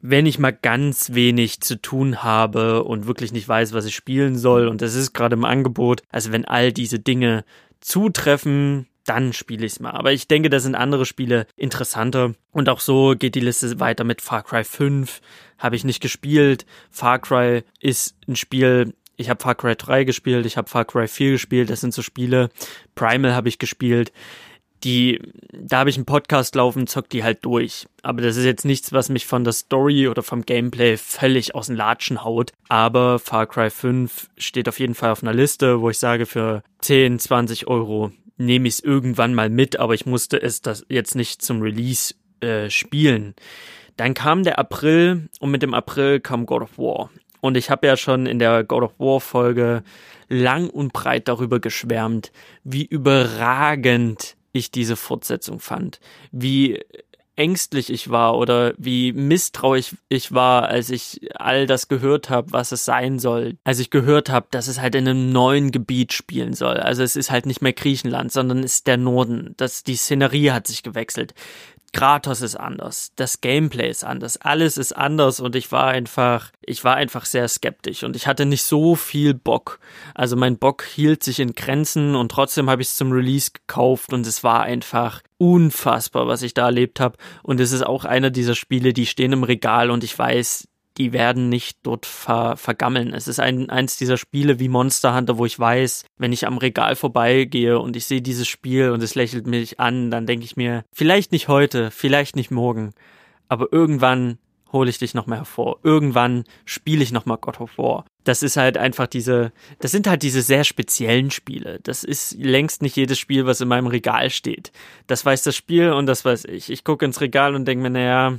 wenn 0.01 0.25
ich 0.25 0.39
mal 0.39 0.51
ganz 0.53 1.13
wenig 1.13 1.61
zu 1.61 1.81
tun 1.81 2.23
habe 2.23 2.83
und 2.83 3.07
wirklich 3.07 3.31
nicht 3.31 3.47
weiß, 3.47 3.73
was 3.73 3.85
ich 3.85 3.95
spielen 3.95 4.37
soll, 4.37 4.67
und 4.67 4.81
das 4.81 4.95
ist 4.95 5.13
gerade 5.13 5.35
im 5.35 5.45
Angebot, 5.45 6.03
also 6.09 6.31
wenn 6.31 6.45
all 6.45 6.71
diese 6.71 6.99
Dinge 6.99 7.43
zutreffen, 7.81 8.87
dann 9.09 9.33
spiele 9.33 9.65
ich 9.65 9.73
es 9.73 9.79
mal. 9.79 9.91
Aber 9.91 10.11
ich 10.11 10.27
denke, 10.27 10.49
da 10.49 10.59
sind 10.59 10.75
andere 10.75 11.05
Spiele 11.05 11.47
interessanter. 11.57 12.33
Und 12.51 12.69
auch 12.69 12.79
so 12.79 13.15
geht 13.17 13.35
die 13.35 13.39
Liste 13.41 13.79
weiter 13.79 14.03
mit 14.03 14.21
Far 14.21 14.43
Cry 14.43 14.63
5. 14.63 15.21
Habe 15.57 15.75
ich 15.75 15.83
nicht 15.83 16.01
gespielt. 16.01 16.65
Far 16.91 17.19
Cry 17.19 17.63
ist 17.79 18.15
ein 18.27 18.35
Spiel, 18.35 18.93
ich 19.17 19.29
habe 19.29 19.41
Far 19.41 19.55
Cry 19.55 19.75
3 19.75 20.05
gespielt, 20.05 20.45
ich 20.45 20.55
habe 20.55 20.69
Far 20.69 20.85
Cry 20.85 21.07
4 21.07 21.31
gespielt, 21.31 21.69
das 21.69 21.81
sind 21.81 21.93
so 21.93 22.01
Spiele. 22.01 22.49
Primal 22.95 23.33
habe 23.33 23.49
ich 23.49 23.59
gespielt 23.59 24.13
die, 24.83 25.21
da 25.51 25.79
habe 25.79 25.89
ich 25.89 25.97
einen 25.97 26.05
Podcast 26.05 26.55
laufen, 26.55 26.87
zock 26.87 27.09
die 27.09 27.23
halt 27.23 27.43
durch. 27.43 27.87
Aber 28.01 28.21
das 28.21 28.37
ist 28.37 28.45
jetzt 28.45 28.65
nichts, 28.65 28.93
was 28.93 29.09
mich 29.09 29.25
von 29.25 29.43
der 29.43 29.53
Story 29.53 30.07
oder 30.07 30.23
vom 30.23 30.43
Gameplay 30.43 30.97
völlig 30.97 31.55
aus 31.55 31.67
den 31.67 31.75
Latschen 31.75 32.23
haut. 32.23 32.53
Aber 32.69 33.19
Far 33.19 33.47
Cry 33.47 33.69
5 33.69 34.29
steht 34.37 34.69
auf 34.69 34.79
jeden 34.79 34.95
Fall 34.95 35.11
auf 35.11 35.23
einer 35.23 35.33
Liste, 35.33 35.81
wo 35.81 35.89
ich 35.89 35.99
sage, 35.99 36.25
für 36.25 36.63
10, 36.81 37.19
20 37.19 37.67
Euro 37.67 38.11
nehme 38.39 38.67
ich 38.67 38.75
es 38.75 38.79
irgendwann 38.79 39.35
mal 39.35 39.49
mit, 39.49 39.79
aber 39.79 39.93
ich 39.93 40.05
musste 40.05 40.41
es 40.41 40.61
das 40.61 40.85
jetzt 40.89 41.15
nicht 41.15 41.41
zum 41.41 41.61
Release 41.61 42.15
äh, 42.41 42.69
spielen. 42.69 43.35
Dann 43.97 44.13
kam 44.13 44.43
der 44.43 44.57
April 44.57 45.29
und 45.39 45.51
mit 45.51 45.61
dem 45.61 45.73
April 45.73 46.19
kam 46.19 46.45
God 46.45 46.63
of 46.63 46.77
War. 46.77 47.09
Und 47.41 47.57
ich 47.57 47.69
habe 47.69 47.87
ja 47.87 47.97
schon 47.97 48.25
in 48.25 48.39
der 48.39 48.63
God 48.63 48.83
of 48.83 48.99
War 48.99 49.19
Folge 49.19 49.83
lang 50.29 50.69
und 50.69 50.93
breit 50.93 51.27
darüber 51.27 51.59
geschwärmt, 51.59 52.31
wie 52.63 52.85
überragend 52.85 54.35
ich 54.51 54.71
diese 54.71 54.95
Fortsetzung 54.95 55.59
fand. 55.59 55.99
Wie 56.31 56.81
ängstlich 57.39 57.89
ich 57.91 58.09
war 58.09 58.37
oder 58.37 58.73
wie 58.77 59.13
misstrauisch 59.13 59.95
ich 60.09 60.33
war, 60.33 60.67
als 60.67 60.89
ich 60.89 61.21
all 61.35 61.65
das 61.67 61.87
gehört 61.87 62.29
habe, 62.29 62.51
was 62.51 62.73
es 62.73 62.83
sein 62.83 63.17
soll. 63.17 63.57
Als 63.63 63.79
ich 63.79 63.89
gehört 63.89 64.29
habe, 64.29 64.47
dass 64.51 64.67
es 64.67 64.81
halt 64.81 64.95
in 64.95 65.07
einem 65.07 65.31
neuen 65.31 65.71
Gebiet 65.71 66.11
spielen 66.11 66.53
soll. 66.53 66.77
Also 66.77 67.01
es 67.01 67.15
ist 67.15 67.31
halt 67.31 67.45
nicht 67.45 67.61
mehr 67.61 67.73
Griechenland, 67.73 68.31
sondern 68.31 68.61
ist 68.61 68.87
der 68.87 68.97
Norden. 68.97 69.53
Das, 69.55 69.83
die 69.83 69.95
Szenerie 69.95 70.51
hat 70.51 70.67
sich 70.67 70.83
gewechselt. 70.83 71.33
Kratos 71.91 72.41
ist 72.41 72.55
anders, 72.55 73.11
das 73.15 73.41
Gameplay 73.41 73.89
ist 73.89 74.03
anders, 74.03 74.37
alles 74.37 74.77
ist 74.77 74.93
anders 74.93 75.39
und 75.39 75.55
ich 75.55 75.71
war 75.71 75.87
einfach, 75.87 76.51
ich 76.61 76.83
war 76.83 76.95
einfach 76.95 77.25
sehr 77.25 77.47
skeptisch 77.47 78.03
und 78.03 78.15
ich 78.15 78.27
hatte 78.27 78.45
nicht 78.45 78.63
so 78.63 78.95
viel 78.95 79.33
Bock. 79.33 79.79
Also 80.13 80.35
mein 80.35 80.57
Bock 80.57 80.83
hielt 80.83 81.23
sich 81.23 81.39
in 81.39 81.53
Grenzen 81.53 82.15
und 82.15 82.31
trotzdem 82.31 82.69
habe 82.69 82.81
ich 82.81 82.89
es 82.89 82.97
zum 82.97 83.11
Release 83.11 83.51
gekauft 83.51 84.13
und 84.13 84.25
es 84.27 84.43
war 84.43 84.63
einfach 84.63 85.21
unfassbar, 85.37 86.27
was 86.27 86.41
ich 86.41 86.53
da 86.53 86.65
erlebt 86.65 86.99
habe 86.99 87.17
und 87.43 87.59
es 87.59 87.71
ist 87.71 87.85
auch 87.85 88.05
einer 88.05 88.29
dieser 88.29 88.55
Spiele, 88.55 88.93
die 88.93 89.05
stehen 89.05 89.33
im 89.33 89.43
Regal 89.43 89.89
und 89.91 90.03
ich 90.03 90.17
weiß, 90.17 90.67
die 90.99 91.13
werden 91.13 91.49
nicht 91.49 91.79
dort 91.83 92.05
ver 92.05 92.57
vergammeln. 92.57 93.13
Es 93.13 93.27
ist 93.27 93.39
ein, 93.39 93.69
eins 93.69 93.97
dieser 93.97 94.17
Spiele 94.17 94.59
wie 94.59 94.67
Monster 94.67 95.15
Hunter, 95.15 95.37
wo 95.37 95.45
ich 95.45 95.57
weiß, 95.57 96.05
wenn 96.17 96.33
ich 96.33 96.45
am 96.45 96.57
Regal 96.57 96.95
vorbeigehe 96.95 97.79
und 97.79 97.95
ich 97.95 98.05
sehe 98.05 98.21
dieses 98.21 98.47
Spiel 98.47 98.91
und 98.91 99.01
es 99.01 99.15
lächelt 99.15 99.47
mich 99.47 99.79
an, 99.79 100.11
dann 100.11 100.25
denke 100.25 100.45
ich 100.45 100.57
mir, 100.57 100.83
vielleicht 100.93 101.31
nicht 101.31 101.47
heute, 101.47 101.89
vielleicht 101.89 102.35
nicht 102.35 102.51
morgen, 102.51 102.91
aber 103.47 103.71
irgendwann 103.71 104.37
hole 104.71 104.89
ich 104.89 104.99
dich 104.99 105.13
nochmal 105.13 105.39
hervor. 105.39 105.79
Irgendwann 105.83 106.43
spiele 106.65 107.01
ich 107.01 107.11
nochmal 107.11 107.37
God 107.37 107.59
of 107.59 107.77
War. 107.77 108.05
Das 108.23 108.43
ist 108.43 108.57
halt 108.57 108.77
einfach 108.77 109.07
diese, 109.07 109.51
das 109.79 109.91
sind 109.91 110.05
halt 110.05 110.21
diese 110.21 110.41
sehr 110.41 110.63
speziellen 110.63 111.31
Spiele. 111.31 111.79
Das 111.81 112.03
ist 112.03 112.35
längst 112.37 112.81
nicht 112.81 112.95
jedes 112.95 113.17
Spiel, 113.17 113.45
was 113.45 113.61
in 113.61 113.67
meinem 113.67 113.87
Regal 113.87 114.29
steht. 114.29 114.71
Das 115.07 115.25
weiß 115.25 115.43
das 115.43 115.55
Spiel 115.55 115.91
und 115.91 116.05
das 116.05 116.25
weiß 116.25 116.45
ich. 116.45 116.69
Ich 116.69 116.83
gucke 116.83 117.05
ins 117.05 117.21
Regal 117.21 117.55
und 117.55 117.65
denke 117.65 117.83
mir, 117.83 117.89
naja, 117.89 118.37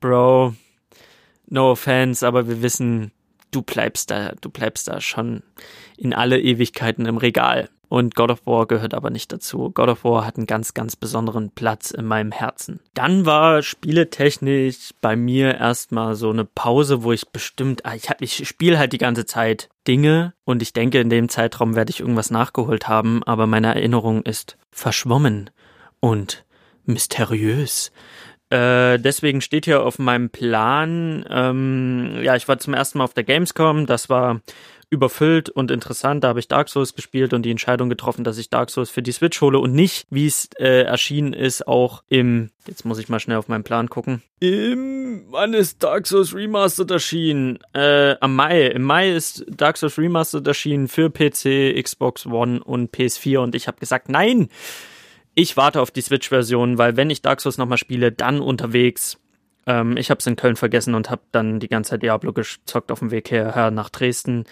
Bro, 0.00 0.54
no 1.50 1.72
offense, 1.72 2.26
aber 2.26 2.48
wir 2.48 2.62
wissen, 2.62 3.12
du 3.50 3.62
bleibst 3.62 4.10
da, 4.10 4.32
du 4.40 4.50
bleibst 4.50 4.88
da 4.88 5.00
schon 5.00 5.42
in 5.96 6.14
alle 6.14 6.40
Ewigkeiten 6.40 7.06
im 7.06 7.18
Regal. 7.18 7.68
und 7.88 8.14
God 8.14 8.30
of 8.30 8.46
War 8.46 8.66
gehört 8.66 8.94
aber 8.94 9.10
nicht 9.10 9.32
dazu. 9.32 9.70
God 9.74 9.88
of 9.88 10.04
War 10.04 10.24
hat 10.24 10.36
einen 10.36 10.46
ganz, 10.46 10.74
ganz 10.74 10.94
besonderen 10.94 11.50
Platz 11.50 11.90
in 11.90 12.06
meinem 12.06 12.30
Herzen. 12.30 12.78
Dann 12.94 13.26
war 13.26 13.62
spieletechnisch 13.62 14.90
bei 15.00 15.16
mir 15.16 15.56
erstmal 15.56 16.14
so 16.14 16.30
eine 16.30 16.44
Pause, 16.44 17.02
wo 17.02 17.12
ich 17.12 17.28
bestimmt, 17.28 17.84
ah, 17.84 17.96
ich, 17.96 18.08
ich 18.20 18.48
spiele 18.48 18.78
halt 18.78 18.92
die 18.92 18.98
ganze 18.98 19.26
Zeit 19.26 19.68
Dinge 19.88 20.34
und 20.44 20.62
ich 20.62 20.72
denke, 20.72 21.00
in 21.00 21.10
dem 21.10 21.28
Zeitraum 21.28 21.74
werde 21.74 21.90
ich 21.90 21.98
irgendwas 21.98 22.30
nachgeholt 22.30 22.86
haben, 22.86 23.24
aber 23.24 23.48
meine 23.48 23.74
Erinnerung 23.74 24.22
ist 24.22 24.56
verschwommen 24.70 25.50
und 25.98 26.44
mysteriös. 26.84 27.90
Äh, 28.50 28.98
deswegen 28.98 29.40
steht 29.40 29.64
hier 29.64 29.84
auf 29.84 29.98
meinem 29.98 30.30
Plan, 30.30 31.24
ähm, 31.30 32.18
ja, 32.22 32.34
ich 32.34 32.48
war 32.48 32.58
zum 32.58 32.74
ersten 32.74 32.98
Mal 32.98 33.04
auf 33.04 33.14
der 33.14 33.24
Gamescom, 33.24 33.86
das 33.86 34.08
war 34.08 34.40
überfüllt 34.90 35.48
und 35.48 35.70
interessant. 35.70 36.24
Da 36.24 36.28
habe 36.28 36.40
ich 36.40 36.48
Dark 36.48 36.68
Souls 36.68 36.94
gespielt 36.94 37.32
und 37.32 37.42
die 37.42 37.52
Entscheidung 37.52 37.88
getroffen, 37.88 38.24
dass 38.24 38.38
ich 38.38 38.50
Dark 38.50 38.70
Souls 38.70 38.90
für 38.90 39.02
die 39.02 39.12
Switch 39.12 39.40
hole 39.40 39.58
und 39.60 39.72
nicht, 39.72 40.06
wie 40.10 40.26
es 40.26 40.50
äh, 40.58 40.82
erschienen 40.82 41.32
ist, 41.32 41.66
auch 41.68 42.02
im, 42.08 42.50
jetzt 42.66 42.84
muss 42.84 42.98
ich 42.98 43.08
mal 43.08 43.20
schnell 43.20 43.36
auf 43.36 43.46
meinen 43.46 43.62
Plan 43.62 43.88
gucken. 43.88 44.20
Im, 44.40 45.26
wann 45.30 45.54
ist 45.54 45.82
Dark 45.82 46.08
Souls 46.08 46.34
Remastered 46.34 46.90
erschienen? 46.90 47.60
Äh, 47.72 48.16
am 48.20 48.34
Mai. 48.34 48.66
Im 48.66 48.82
Mai 48.82 49.12
ist 49.12 49.44
Dark 49.48 49.76
Souls 49.76 49.96
Remastered 49.96 50.46
erschienen 50.48 50.88
für 50.88 51.08
PC, 51.08 51.80
Xbox 51.80 52.26
One 52.26 52.62
und 52.62 52.92
PS4 52.92 53.38
und 53.38 53.54
ich 53.54 53.68
habe 53.68 53.78
gesagt, 53.78 54.08
nein! 54.08 54.48
Ich 55.42 55.56
warte 55.56 55.80
auf 55.80 55.90
die 55.90 56.02
Switch-Version, 56.02 56.76
weil 56.76 56.98
wenn 56.98 57.08
ich 57.08 57.22
Dark 57.22 57.40
Souls 57.40 57.56
nochmal 57.56 57.78
spiele, 57.78 58.12
dann 58.12 58.40
unterwegs. 58.40 59.18
Ähm, 59.66 59.96
ich 59.96 60.10
habe 60.10 60.18
es 60.18 60.26
in 60.26 60.36
Köln 60.36 60.54
vergessen 60.54 60.94
und 60.94 61.08
habe 61.08 61.22
dann 61.32 61.60
die 61.60 61.68
ganze 61.68 61.92
Zeit 61.92 62.02
Diablo 62.02 62.34
gezockt 62.34 62.92
auf 62.92 62.98
dem 62.98 63.10
Weg 63.10 63.28
hierher 63.30 63.70
nach 63.70 63.88
Dresden. 63.88 64.44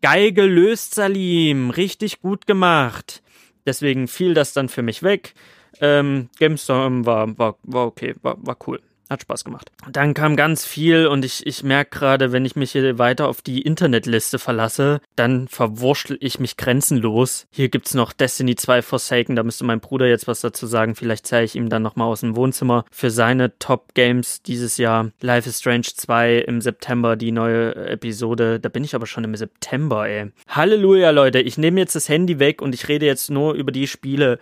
Geil 0.00 0.32
gelöst, 0.32 0.94
Salim. 0.94 1.68
Richtig 1.68 2.22
gut 2.22 2.46
gemacht. 2.46 3.22
Deswegen 3.66 4.08
fiel 4.08 4.32
das 4.32 4.54
dann 4.54 4.70
für 4.70 4.80
mich 4.80 5.02
weg. 5.02 5.34
Ähm, 5.82 6.30
GameStorm 6.38 7.04
war, 7.04 7.36
war, 7.36 7.58
war 7.64 7.84
okay, 7.84 8.14
war, 8.22 8.38
war 8.40 8.56
cool. 8.66 8.80
Hat 9.12 9.20
Spaß 9.20 9.44
gemacht. 9.44 9.70
Dann 9.90 10.14
kam 10.14 10.36
ganz 10.36 10.64
viel 10.64 11.06
und 11.06 11.22
ich, 11.22 11.46
ich 11.46 11.62
merke 11.62 11.98
gerade, 11.98 12.32
wenn 12.32 12.46
ich 12.46 12.56
mich 12.56 12.72
hier 12.72 12.98
weiter 12.98 13.28
auf 13.28 13.42
die 13.42 13.60
Internetliste 13.60 14.38
verlasse, 14.38 15.02
dann 15.16 15.48
verwurschtel 15.48 16.16
ich 16.20 16.40
mich 16.40 16.56
grenzenlos. 16.56 17.46
Hier 17.50 17.68
gibt's 17.68 17.92
noch 17.92 18.14
Destiny 18.14 18.56
2 18.56 18.80
Forsaken, 18.80 19.36
da 19.36 19.42
müsste 19.42 19.64
mein 19.64 19.80
Bruder 19.80 20.06
jetzt 20.06 20.28
was 20.28 20.40
dazu 20.40 20.66
sagen. 20.66 20.94
Vielleicht 20.94 21.26
zeige 21.26 21.44
ich 21.44 21.56
ihm 21.56 21.68
dann 21.68 21.82
nochmal 21.82 22.08
aus 22.08 22.20
dem 22.20 22.36
Wohnzimmer 22.36 22.86
für 22.90 23.10
seine 23.10 23.58
Top 23.58 23.92
Games 23.92 24.40
dieses 24.40 24.78
Jahr. 24.78 25.10
Life 25.20 25.46
is 25.46 25.58
Strange 25.58 25.88
2 25.94 26.38
im 26.38 26.62
September, 26.62 27.14
die 27.14 27.32
neue 27.32 27.74
Episode. 27.74 28.60
Da 28.60 28.70
bin 28.70 28.82
ich 28.82 28.94
aber 28.94 29.04
schon 29.04 29.24
im 29.24 29.36
September, 29.36 30.08
ey. 30.08 30.32
Halleluja, 30.48 31.10
Leute. 31.10 31.40
Ich 31.40 31.58
nehme 31.58 31.80
jetzt 31.80 31.94
das 31.94 32.08
Handy 32.08 32.38
weg 32.38 32.62
und 32.62 32.74
ich 32.74 32.88
rede 32.88 33.04
jetzt 33.04 33.30
nur 33.30 33.52
über 33.52 33.72
die 33.72 33.88
Spiele, 33.88 34.38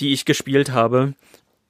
die 0.00 0.12
ich 0.12 0.24
gespielt 0.24 0.72
habe 0.72 1.14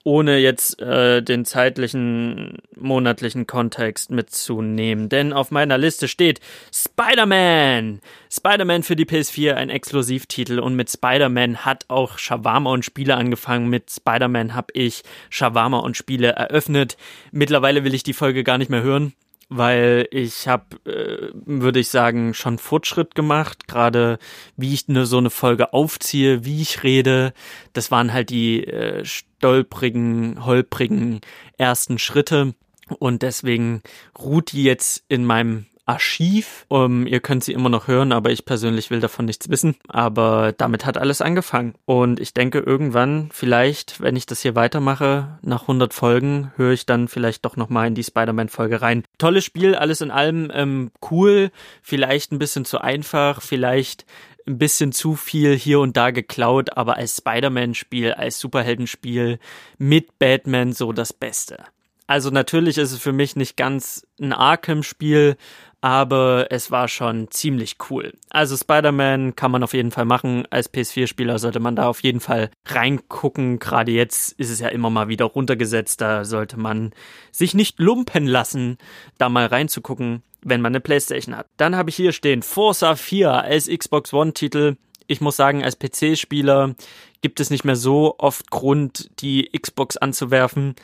ohne 0.08 0.38
jetzt 0.38 0.80
äh, 0.80 1.22
den 1.22 1.44
zeitlichen 1.44 2.56
monatlichen 2.74 3.46
Kontext 3.46 4.10
mitzunehmen. 4.10 5.10
Denn 5.10 5.34
auf 5.34 5.50
meiner 5.50 5.76
Liste 5.76 6.08
steht 6.08 6.40
Spider-Man. 6.72 8.00
Spider-Man 8.32 8.84
für 8.84 8.96
die 8.96 9.04
PS4, 9.04 9.52
ein 9.52 9.68
Exklusivtitel. 9.68 10.60
Und 10.60 10.76
mit 10.76 10.90
Spider-Man 10.90 11.66
hat 11.66 11.84
auch 11.88 12.16
Shawarma 12.16 12.70
und 12.70 12.86
Spiele 12.86 13.16
angefangen. 13.16 13.68
Mit 13.68 13.90
Spider-Man 13.90 14.54
habe 14.54 14.72
ich 14.72 15.02
Shawarma 15.28 15.80
und 15.80 15.98
Spiele 15.98 16.28
eröffnet. 16.28 16.96
Mittlerweile 17.30 17.84
will 17.84 17.92
ich 17.92 18.02
die 18.02 18.14
Folge 18.14 18.44
gar 18.44 18.56
nicht 18.56 18.70
mehr 18.70 18.82
hören 18.82 19.12
weil 19.48 20.06
ich 20.10 20.46
habe, 20.46 20.76
äh, 20.84 21.30
würde 21.32 21.80
ich 21.80 21.88
sagen, 21.88 22.34
schon 22.34 22.58
Fortschritt 22.58 23.14
gemacht, 23.14 23.66
gerade 23.66 24.18
wie 24.56 24.74
ich 24.74 24.88
ne, 24.88 25.06
so 25.06 25.18
eine 25.18 25.30
Folge 25.30 25.72
aufziehe, 25.72 26.44
wie 26.44 26.60
ich 26.60 26.82
rede. 26.82 27.32
Das 27.72 27.90
waren 27.90 28.12
halt 28.12 28.30
die 28.30 28.64
äh, 28.64 29.04
stolprigen, 29.04 30.44
holprigen 30.44 31.20
ersten 31.56 31.98
Schritte. 31.98 32.54
Und 32.98 33.22
deswegen 33.22 33.82
ruht 34.18 34.52
die 34.52 34.64
jetzt 34.64 35.04
in 35.08 35.24
meinem 35.24 35.66
Archiv. 35.88 36.66
Um, 36.68 37.06
ihr 37.06 37.20
könnt 37.20 37.42
sie 37.42 37.52
immer 37.52 37.70
noch 37.70 37.88
hören, 37.88 38.12
aber 38.12 38.30
ich 38.30 38.44
persönlich 38.44 38.90
will 38.90 39.00
davon 39.00 39.24
nichts 39.24 39.48
wissen. 39.48 39.76
Aber 39.88 40.52
damit 40.56 40.84
hat 40.84 40.98
alles 40.98 41.22
angefangen. 41.22 41.74
Und 41.86 42.20
ich 42.20 42.34
denke, 42.34 42.58
irgendwann, 42.58 43.30
vielleicht, 43.32 44.00
wenn 44.00 44.14
ich 44.14 44.26
das 44.26 44.42
hier 44.42 44.54
weitermache, 44.54 45.38
nach 45.42 45.62
100 45.62 45.94
Folgen, 45.94 46.52
höre 46.56 46.72
ich 46.72 46.86
dann 46.86 47.08
vielleicht 47.08 47.44
doch 47.44 47.56
nochmal 47.56 47.88
in 47.88 47.94
die 47.94 48.04
Spider-Man-Folge 48.04 48.82
rein. 48.82 49.04
Tolles 49.16 49.44
Spiel, 49.44 49.74
alles 49.74 50.00
in 50.00 50.10
allem 50.10 50.50
ähm, 50.52 50.90
cool, 51.10 51.50
vielleicht 51.82 52.32
ein 52.32 52.38
bisschen 52.38 52.64
zu 52.64 52.80
einfach, 52.80 53.40
vielleicht 53.40 54.04
ein 54.46 54.58
bisschen 54.58 54.92
zu 54.92 55.14
viel 55.14 55.56
hier 55.56 55.80
und 55.80 55.96
da 55.96 56.10
geklaut, 56.10 56.76
aber 56.76 56.96
als 56.96 57.16
Spider-Man-Spiel, 57.16 58.12
als 58.12 58.40
Superheldenspiel 58.40 59.38
mit 59.78 60.18
Batman 60.18 60.72
so 60.72 60.92
das 60.92 61.12
Beste. 61.12 61.64
Also 62.08 62.30
natürlich 62.30 62.78
ist 62.78 62.92
es 62.92 62.98
für 62.98 63.12
mich 63.12 63.36
nicht 63.36 63.58
ganz 63.58 64.06
ein 64.18 64.32
Arkham-Spiel, 64.32 65.36
aber 65.82 66.46
es 66.48 66.70
war 66.70 66.88
schon 66.88 67.30
ziemlich 67.30 67.76
cool. 67.90 68.14
Also 68.30 68.56
Spider-Man 68.56 69.36
kann 69.36 69.50
man 69.50 69.62
auf 69.62 69.74
jeden 69.74 69.90
Fall 69.90 70.06
machen. 70.06 70.46
Als 70.48 70.72
PS4-Spieler 70.72 71.38
sollte 71.38 71.60
man 71.60 71.76
da 71.76 71.86
auf 71.86 72.02
jeden 72.02 72.20
Fall 72.20 72.50
reingucken. 72.64 73.58
Gerade 73.58 73.92
jetzt 73.92 74.32
ist 74.40 74.48
es 74.48 74.58
ja 74.58 74.68
immer 74.68 74.88
mal 74.88 75.08
wieder 75.08 75.26
runtergesetzt. 75.26 76.00
Da 76.00 76.24
sollte 76.24 76.58
man 76.58 76.94
sich 77.30 77.52
nicht 77.52 77.78
lumpen 77.78 78.26
lassen, 78.26 78.78
da 79.18 79.28
mal 79.28 79.44
reinzugucken, 79.44 80.22
wenn 80.40 80.62
man 80.62 80.72
eine 80.72 80.80
Playstation 80.80 81.36
hat. 81.36 81.46
Dann 81.58 81.76
habe 81.76 81.90
ich 81.90 81.96
hier 81.96 82.12
stehen 82.12 82.42
Forza 82.42 82.96
4 82.96 83.32
als 83.32 83.68
Xbox 83.68 84.14
One-Titel. 84.14 84.76
Ich 85.06 85.20
muss 85.20 85.36
sagen, 85.36 85.62
als 85.62 85.78
PC-Spieler 85.78 86.74
gibt 87.20 87.38
es 87.38 87.50
nicht 87.50 87.66
mehr 87.66 87.76
so 87.76 88.14
oft 88.18 88.50
Grund, 88.50 89.10
die 89.20 89.50
Xbox 89.52 89.98
anzuwerfen. 89.98 90.74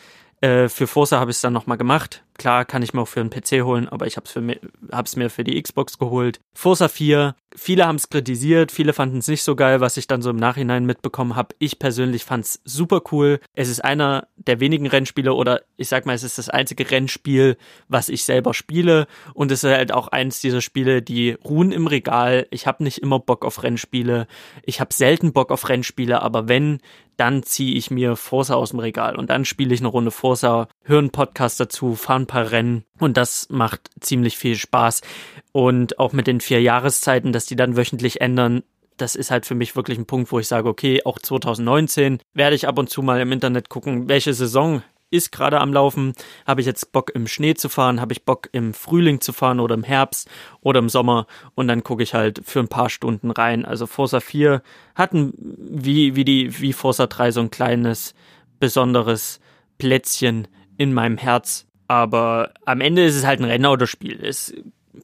Äh, 0.45 0.69
für 0.69 0.87
Forza 0.87 1.21
habe 1.21 1.31
ich 1.31 1.39
es 1.39 1.41
dann 1.41 1.55
nochmal 1.55 1.79
gemacht. 1.79 2.23
Klar, 2.37 2.65
kann 2.65 2.83
ich 2.83 2.93
mir 2.93 3.01
auch 3.01 3.09
für 3.09 3.21
einen 3.21 3.31
PC 3.31 3.63
holen, 3.63 3.89
aber 3.89 4.07
ich 4.07 4.17
habe 4.17 4.27
es 4.27 5.17
mir 5.17 5.31
für 5.31 5.45
die 5.45 5.63
Xbox 5.63 5.99
geholt. 5.99 6.41
Forza 6.53 6.89
4, 6.89 7.37
viele 7.55 7.87
haben 7.87 7.97
es 7.97 8.09
kritisiert, 8.09 8.73
viele 8.73 8.93
fanden 8.93 9.19
es 9.19 9.29
nicht 9.29 9.45
so 9.45 9.55
geil, 9.55 9.81
was 9.81 9.97
ich 9.97 10.09
dann 10.09 10.21
so 10.21 10.31
im 10.31 10.37
Nachhinein 10.37 10.85
mitbekommen 10.85 11.37
habe. 11.37 11.55
Ich 11.61 11.79
persönlich 11.79 12.25
fand 12.25 12.45
es 12.45 12.61
super 12.65 13.03
cool. 13.13 13.39
Es 13.55 13.69
ist 13.69 13.85
einer 13.85 14.27
der 14.37 14.59
wenigen 14.59 14.89
Rennspiele 14.89 15.33
oder 15.33 15.63
ich 15.77 15.89
sag 15.89 16.07
mal, 16.07 16.15
es 16.15 16.25
ist 16.25 16.37
das 16.37 16.49
einzige 16.49 16.91
Rennspiel, 16.91 17.57
was 17.89 18.09
ich 18.09 18.25
selber 18.25 18.53
spiele 18.53 19.07
und 19.33 19.53
es 19.53 19.63
ist 19.63 19.71
halt 19.71 19.93
auch 19.93 20.09
eins 20.09 20.41
dieser 20.41 20.61
Spiele, 20.61 21.03
die 21.03 21.37
ruhen 21.45 21.71
im 21.71 21.87
Regal. 21.87 22.49
Ich 22.51 22.67
habe 22.67 22.83
nicht 22.83 22.99
immer 22.99 23.21
Bock 23.21 23.45
auf 23.45 23.63
Rennspiele. 23.63 24.27
Ich 24.65 24.81
habe 24.81 24.93
selten 24.93 25.33
Bock 25.33 25.53
auf 25.53 25.69
Rennspiele, 25.69 26.21
aber 26.21 26.49
wenn, 26.49 26.81
dann 27.17 27.43
ziehe 27.43 27.75
ich 27.75 27.91
mir 27.91 28.17
Forza 28.17 28.55
aus 28.55 28.71
dem 28.71 28.79
Regal 28.79 29.17
und 29.17 29.31
dann 29.31 29.45
spiele 29.45 29.75
ich 29.75 29.81
eine 29.81 29.89
Runde 29.89 30.11
Forza, 30.11 30.69
höre 30.83 30.99
einen 30.99 31.11
Podcast 31.11 31.61
dazu, 31.61 31.95
fahre 31.95 32.21
ein 32.21 32.27
paar 32.27 32.51
Rennen 32.51 32.85
und 32.99 33.17
das 33.17 33.49
macht 33.51 33.91
ziemlich 34.01 34.37
viel 34.37 34.57
Spaß. 34.57 35.03
Und 35.53 35.99
auch 35.99 36.13
mit 36.13 36.27
den 36.27 36.41
vier 36.41 36.61
Jahreszeiten, 36.61 37.33
dass 37.33 37.47
die 37.47 37.57
dann 37.57 37.77
wöchentlich 37.77 38.21
ändern, 38.21 38.63
das 38.97 39.17
ist 39.17 39.31
halt 39.31 39.47
für 39.47 39.55
mich 39.55 39.77
wirklich 39.77 39.99
ein 39.99 40.07
Punkt, 40.07 40.31
wo 40.31 40.39
ich 40.39 40.49
sage, 40.49 40.69
okay, 40.69 41.03
auch 41.05 41.19
2019 41.19 42.21
werde 42.33 42.57
ich 42.57 42.69
ab 42.69 42.79
und 42.79 42.91
zu 42.91 43.03
mal 43.03 43.21
im 43.21 43.33
Internet 43.33 43.69
gucken, 43.69 44.09
welche 44.09 44.35
Saison 44.35 44.83
ist 45.15 45.33
gerade 45.33 45.61
am 45.61 45.73
Laufen. 45.73 46.13
Habe 46.47 46.61
ich 46.61 46.67
jetzt 46.67 46.93
Bock 46.93 47.11
im 47.15 47.27
Schnee 47.27 47.55
zu 47.55 47.69
fahren? 47.69 48.01
Habe 48.01 48.13
ich 48.13 48.25
Bock 48.25 48.49
im 48.53 48.75
Frühling 48.75 49.21
zu 49.21 49.33
fahren 49.33 49.61
oder 49.61 49.75
im 49.75 49.85
Herbst 49.85 50.29
oder 50.61 50.81
im 50.81 50.89
Sommer? 50.89 51.27
Und 51.55 51.69
dann 51.69 51.85
gucke 51.85 52.03
ich 52.03 52.15
halt 52.15 52.41
für 52.45 52.61
ein 52.61 52.69
paar 52.69 52.91
Stunden 52.91 53.31
rein. 53.31 53.65
Also 53.65 53.87
Forza 53.87 54.21
4 54.21 54.63
hat 54.95 55.13
ein, 55.13 55.33
wie, 55.39 56.17
wie 56.17 56.25
die, 56.25 56.61
wie 56.61 56.73
Forza 56.73 57.07
3 57.07 57.31
so 57.31 57.41
ein 57.41 57.51
kleines, 57.51 58.15
besonderes 58.59 59.41
Plätzchen 59.79 60.49
in 60.77 60.93
meinem 60.93 61.19
Herz. 61.19 61.67
Aber 61.87 62.53
am 62.65 62.81
Ende 62.81 63.05
ist 63.05 63.17
es 63.17 63.27
halt 63.27 63.41
ein 63.41 63.45
Rennautospiel. 63.45 64.25
Es 64.25 64.55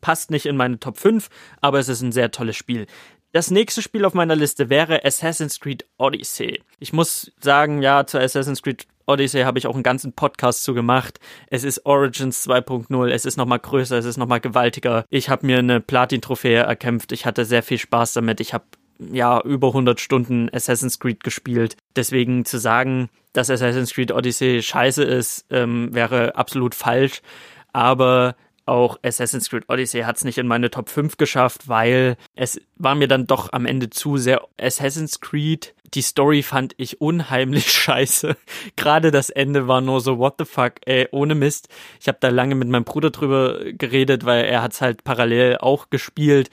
passt 0.00 0.30
nicht 0.30 0.46
in 0.46 0.56
meine 0.56 0.78
Top 0.78 0.98
5, 0.98 1.28
aber 1.60 1.78
es 1.78 1.88
ist 1.88 2.02
ein 2.02 2.12
sehr 2.12 2.30
tolles 2.30 2.56
Spiel. 2.56 2.86
Das 3.32 3.52
nächste 3.52 3.80
Spiel 3.80 4.04
auf 4.04 4.14
meiner 4.14 4.34
Liste 4.34 4.70
wäre 4.70 5.04
Assassin's 5.04 5.60
Creed 5.60 5.86
Odyssey. 5.98 6.62
Ich 6.80 6.92
muss 6.92 7.30
sagen, 7.40 7.80
ja, 7.80 8.04
zu 8.04 8.18
Assassin's 8.18 8.60
Creed 8.60 8.88
Odyssey 9.06 9.42
habe 9.42 9.56
ich 9.60 9.68
auch 9.68 9.74
einen 9.74 9.84
ganzen 9.84 10.12
Podcast 10.14 10.64
zu 10.64 10.74
gemacht. 10.74 11.20
Es 11.46 11.62
ist 11.62 11.86
Origins 11.86 12.48
2.0, 12.48 13.08
es 13.08 13.24
ist 13.24 13.36
nochmal 13.36 13.60
größer, 13.60 13.96
es 13.96 14.04
ist 14.04 14.16
nochmal 14.16 14.40
gewaltiger. 14.40 15.04
Ich 15.10 15.28
habe 15.28 15.46
mir 15.46 15.58
eine 15.58 15.80
Platin-Trophäe 15.80 16.62
erkämpft, 16.62 17.12
ich 17.12 17.24
hatte 17.24 17.44
sehr 17.44 17.62
viel 17.62 17.78
Spaß 17.78 18.14
damit. 18.14 18.40
Ich 18.40 18.52
habe 18.52 18.64
ja 18.98 19.40
über 19.42 19.68
100 19.68 20.00
Stunden 20.00 20.50
Assassin's 20.52 20.98
Creed 20.98 21.22
gespielt. 21.22 21.76
Deswegen 21.94 22.44
zu 22.44 22.58
sagen, 22.58 23.10
dass 23.32 23.48
Assassin's 23.48 23.94
Creed 23.94 24.10
Odyssey 24.10 24.60
scheiße 24.60 25.04
ist, 25.04 25.46
ähm, 25.50 25.94
wäre 25.94 26.34
absolut 26.34 26.74
falsch. 26.74 27.22
Aber 27.72 28.34
auch 28.70 28.98
Assassin's 29.02 29.50
Creed 29.50 29.64
Odyssey 29.68 30.02
hat 30.02 30.16
es 30.16 30.24
nicht 30.24 30.38
in 30.38 30.46
meine 30.46 30.70
Top 30.70 30.88
5 30.88 31.16
geschafft, 31.16 31.68
weil 31.68 32.16
es 32.36 32.60
war 32.76 32.94
mir 32.94 33.08
dann 33.08 33.26
doch 33.26 33.52
am 33.52 33.66
Ende 33.66 33.90
zu 33.90 34.16
sehr 34.16 34.42
Assassin's 34.58 35.20
Creed. 35.20 35.74
Die 35.92 36.02
Story 36.02 36.42
fand 36.44 36.74
ich 36.76 37.00
unheimlich 37.00 37.70
scheiße. 37.72 38.36
Gerade 38.76 39.10
das 39.10 39.28
Ende 39.28 39.66
war 39.66 39.80
nur 39.80 40.00
so, 40.00 40.18
what 40.18 40.34
the 40.38 40.44
fuck, 40.44 40.74
ey, 40.86 41.08
ohne 41.10 41.34
Mist. 41.34 41.68
Ich 42.00 42.06
habe 42.06 42.18
da 42.20 42.28
lange 42.28 42.54
mit 42.54 42.68
meinem 42.68 42.84
Bruder 42.84 43.10
drüber 43.10 43.58
geredet, 43.72 44.24
weil 44.24 44.44
er 44.44 44.62
hat 44.62 44.72
es 44.72 44.80
halt 44.80 45.02
parallel 45.02 45.58
auch 45.58 45.90
gespielt 45.90 46.48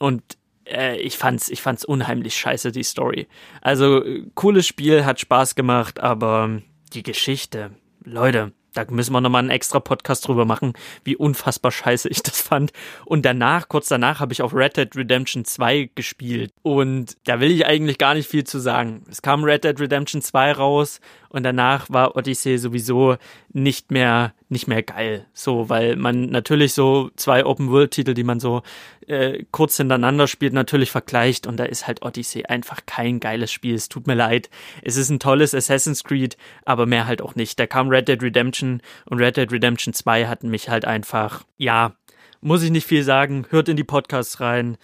und 0.00 0.22
äh, 0.66 0.96
ich 0.96 1.18
fand's, 1.18 1.48
ich 1.48 1.62
fand's 1.62 1.84
unheimlich 1.84 2.34
scheiße, 2.34 2.72
die 2.72 2.82
Story. 2.82 3.28
Also, 3.60 4.02
cooles 4.34 4.66
Spiel, 4.66 5.04
hat 5.04 5.20
Spaß 5.20 5.54
gemacht, 5.54 6.00
aber 6.00 6.60
die 6.92 7.04
Geschichte, 7.04 7.70
Leute, 8.02 8.52
da 8.74 8.84
müssen 8.88 9.12
wir 9.12 9.20
nochmal 9.20 9.40
einen 9.40 9.50
extra 9.50 9.80
Podcast 9.80 10.26
drüber 10.26 10.44
machen, 10.44 10.74
wie 11.04 11.16
unfassbar 11.16 11.72
scheiße 11.72 12.08
ich 12.08 12.22
das 12.22 12.40
fand. 12.40 12.72
Und 13.04 13.24
danach, 13.24 13.68
kurz 13.68 13.88
danach, 13.88 14.20
habe 14.20 14.32
ich 14.32 14.42
auch 14.42 14.54
Red 14.54 14.76
Dead 14.76 14.96
Redemption 14.96 15.44
2 15.44 15.90
gespielt. 15.94 16.52
Und 16.62 17.16
da 17.24 17.40
will 17.40 17.50
ich 17.50 17.66
eigentlich 17.66 17.98
gar 17.98 18.14
nicht 18.14 18.28
viel 18.28 18.44
zu 18.44 18.58
sagen. 18.58 19.04
Es 19.10 19.22
kam 19.22 19.44
Red 19.44 19.64
Dead 19.64 19.78
Redemption 19.78 20.22
2 20.22 20.52
raus 20.52 21.00
und 21.30 21.44
danach 21.44 21.88
war 21.88 22.16
Odyssey 22.16 22.58
sowieso 22.58 23.16
nicht 23.52 23.90
mehr 23.90 24.34
nicht 24.48 24.66
mehr 24.66 24.82
geil. 24.82 25.26
So 25.32 25.68
weil 25.68 25.96
man 25.96 26.26
natürlich 26.26 26.74
so 26.74 27.10
zwei 27.16 27.46
Open 27.46 27.70
World 27.70 27.92
Titel 27.92 28.14
die 28.14 28.24
man 28.24 28.40
so 28.40 28.62
äh, 29.06 29.44
kurz 29.52 29.76
hintereinander 29.76 30.26
spielt 30.26 30.52
natürlich 30.52 30.90
vergleicht. 30.90 31.46
Und 31.46 31.56
da 31.56 31.64
ist 31.64 31.86
halt 31.86 32.02
Odyssey 32.02 32.44
einfach 32.46 32.80
kein 32.84 33.20
geiles 33.20 33.52
Spiel. 33.52 33.76
Es 33.76 33.88
tut 33.88 34.08
mir 34.08 34.14
leid. 34.14 34.50
Es 34.82 34.96
ist 34.96 35.08
ein 35.08 35.20
tolles 35.20 35.54
Assassin's 35.54 36.04
Creed 36.04 36.36
aber 36.64 36.86
mehr 36.86 37.06
halt 37.06 37.22
auch 37.22 37.36
nicht. 37.36 37.58
Da 37.60 37.66
kam 37.66 37.88
Red 37.88 38.08
Dead 38.08 38.22
Redemption 38.22 38.82
und 39.06 39.20
Red 39.20 39.36
Dead 39.36 39.50
Redemption 39.52 39.94
2 39.94 40.26
hatten 40.26 40.50
mich 40.50 40.68
halt 40.68 40.84
einfach 40.84 41.44
ja 41.56 41.94
muss 42.42 42.62
ich 42.62 42.70
nicht 42.70 42.86
viel 42.86 43.04
sagen. 43.04 43.46
Hört 43.50 43.68
in 43.68 43.76
die 43.76 43.84
Podcasts 43.84 44.40
rein 44.40 44.78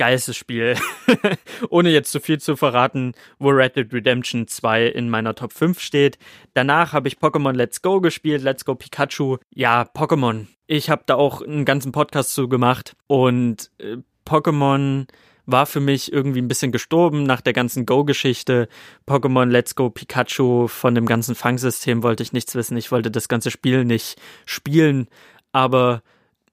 geilstes 0.00 0.34
Spiel. 0.34 0.76
Ohne 1.68 1.90
jetzt 1.90 2.10
zu 2.10 2.20
viel 2.20 2.40
zu 2.40 2.56
verraten, 2.56 3.12
wo 3.38 3.50
Red 3.50 3.76
Dead 3.76 3.92
Redemption 3.92 4.48
2 4.48 4.86
in 4.86 5.10
meiner 5.10 5.34
Top 5.34 5.52
5 5.52 5.78
steht. 5.78 6.16
Danach 6.54 6.94
habe 6.94 7.06
ich 7.06 7.18
Pokémon 7.18 7.52
Let's 7.52 7.82
Go 7.82 8.00
gespielt, 8.00 8.42
Let's 8.42 8.64
Go 8.64 8.74
Pikachu. 8.74 9.36
Ja, 9.54 9.82
Pokémon. 9.82 10.46
Ich 10.66 10.88
habe 10.88 11.02
da 11.04 11.16
auch 11.16 11.42
einen 11.42 11.66
ganzen 11.66 11.92
Podcast 11.92 12.32
zu 12.32 12.48
gemacht 12.48 12.96
und 13.08 13.70
äh, 13.76 13.98
Pokémon 14.24 15.06
war 15.44 15.66
für 15.66 15.80
mich 15.80 16.10
irgendwie 16.10 16.40
ein 16.40 16.48
bisschen 16.48 16.72
gestorben 16.72 17.24
nach 17.24 17.42
der 17.42 17.52
ganzen 17.52 17.84
Go-Geschichte. 17.84 18.68
Pokémon 19.06 19.50
Let's 19.50 19.74
Go 19.74 19.90
Pikachu 19.90 20.66
von 20.66 20.94
dem 20.94 21.04
ganzen 21.04 21.34
Fangsystem 21.34 22.02
wollte 22.02 22.22
ich 22.22 22.32
nichts 22.32 22.54
wissen. 22.54 22.78
Ich 22.78 22.90
wollte 22.90 23.10
das 23.10 23.28
ganze 23.28 23.50
Spiel 23.50 23.84
nicht 23.84 24.18
spielen, 24.46 25.08
aber 25.52 26.02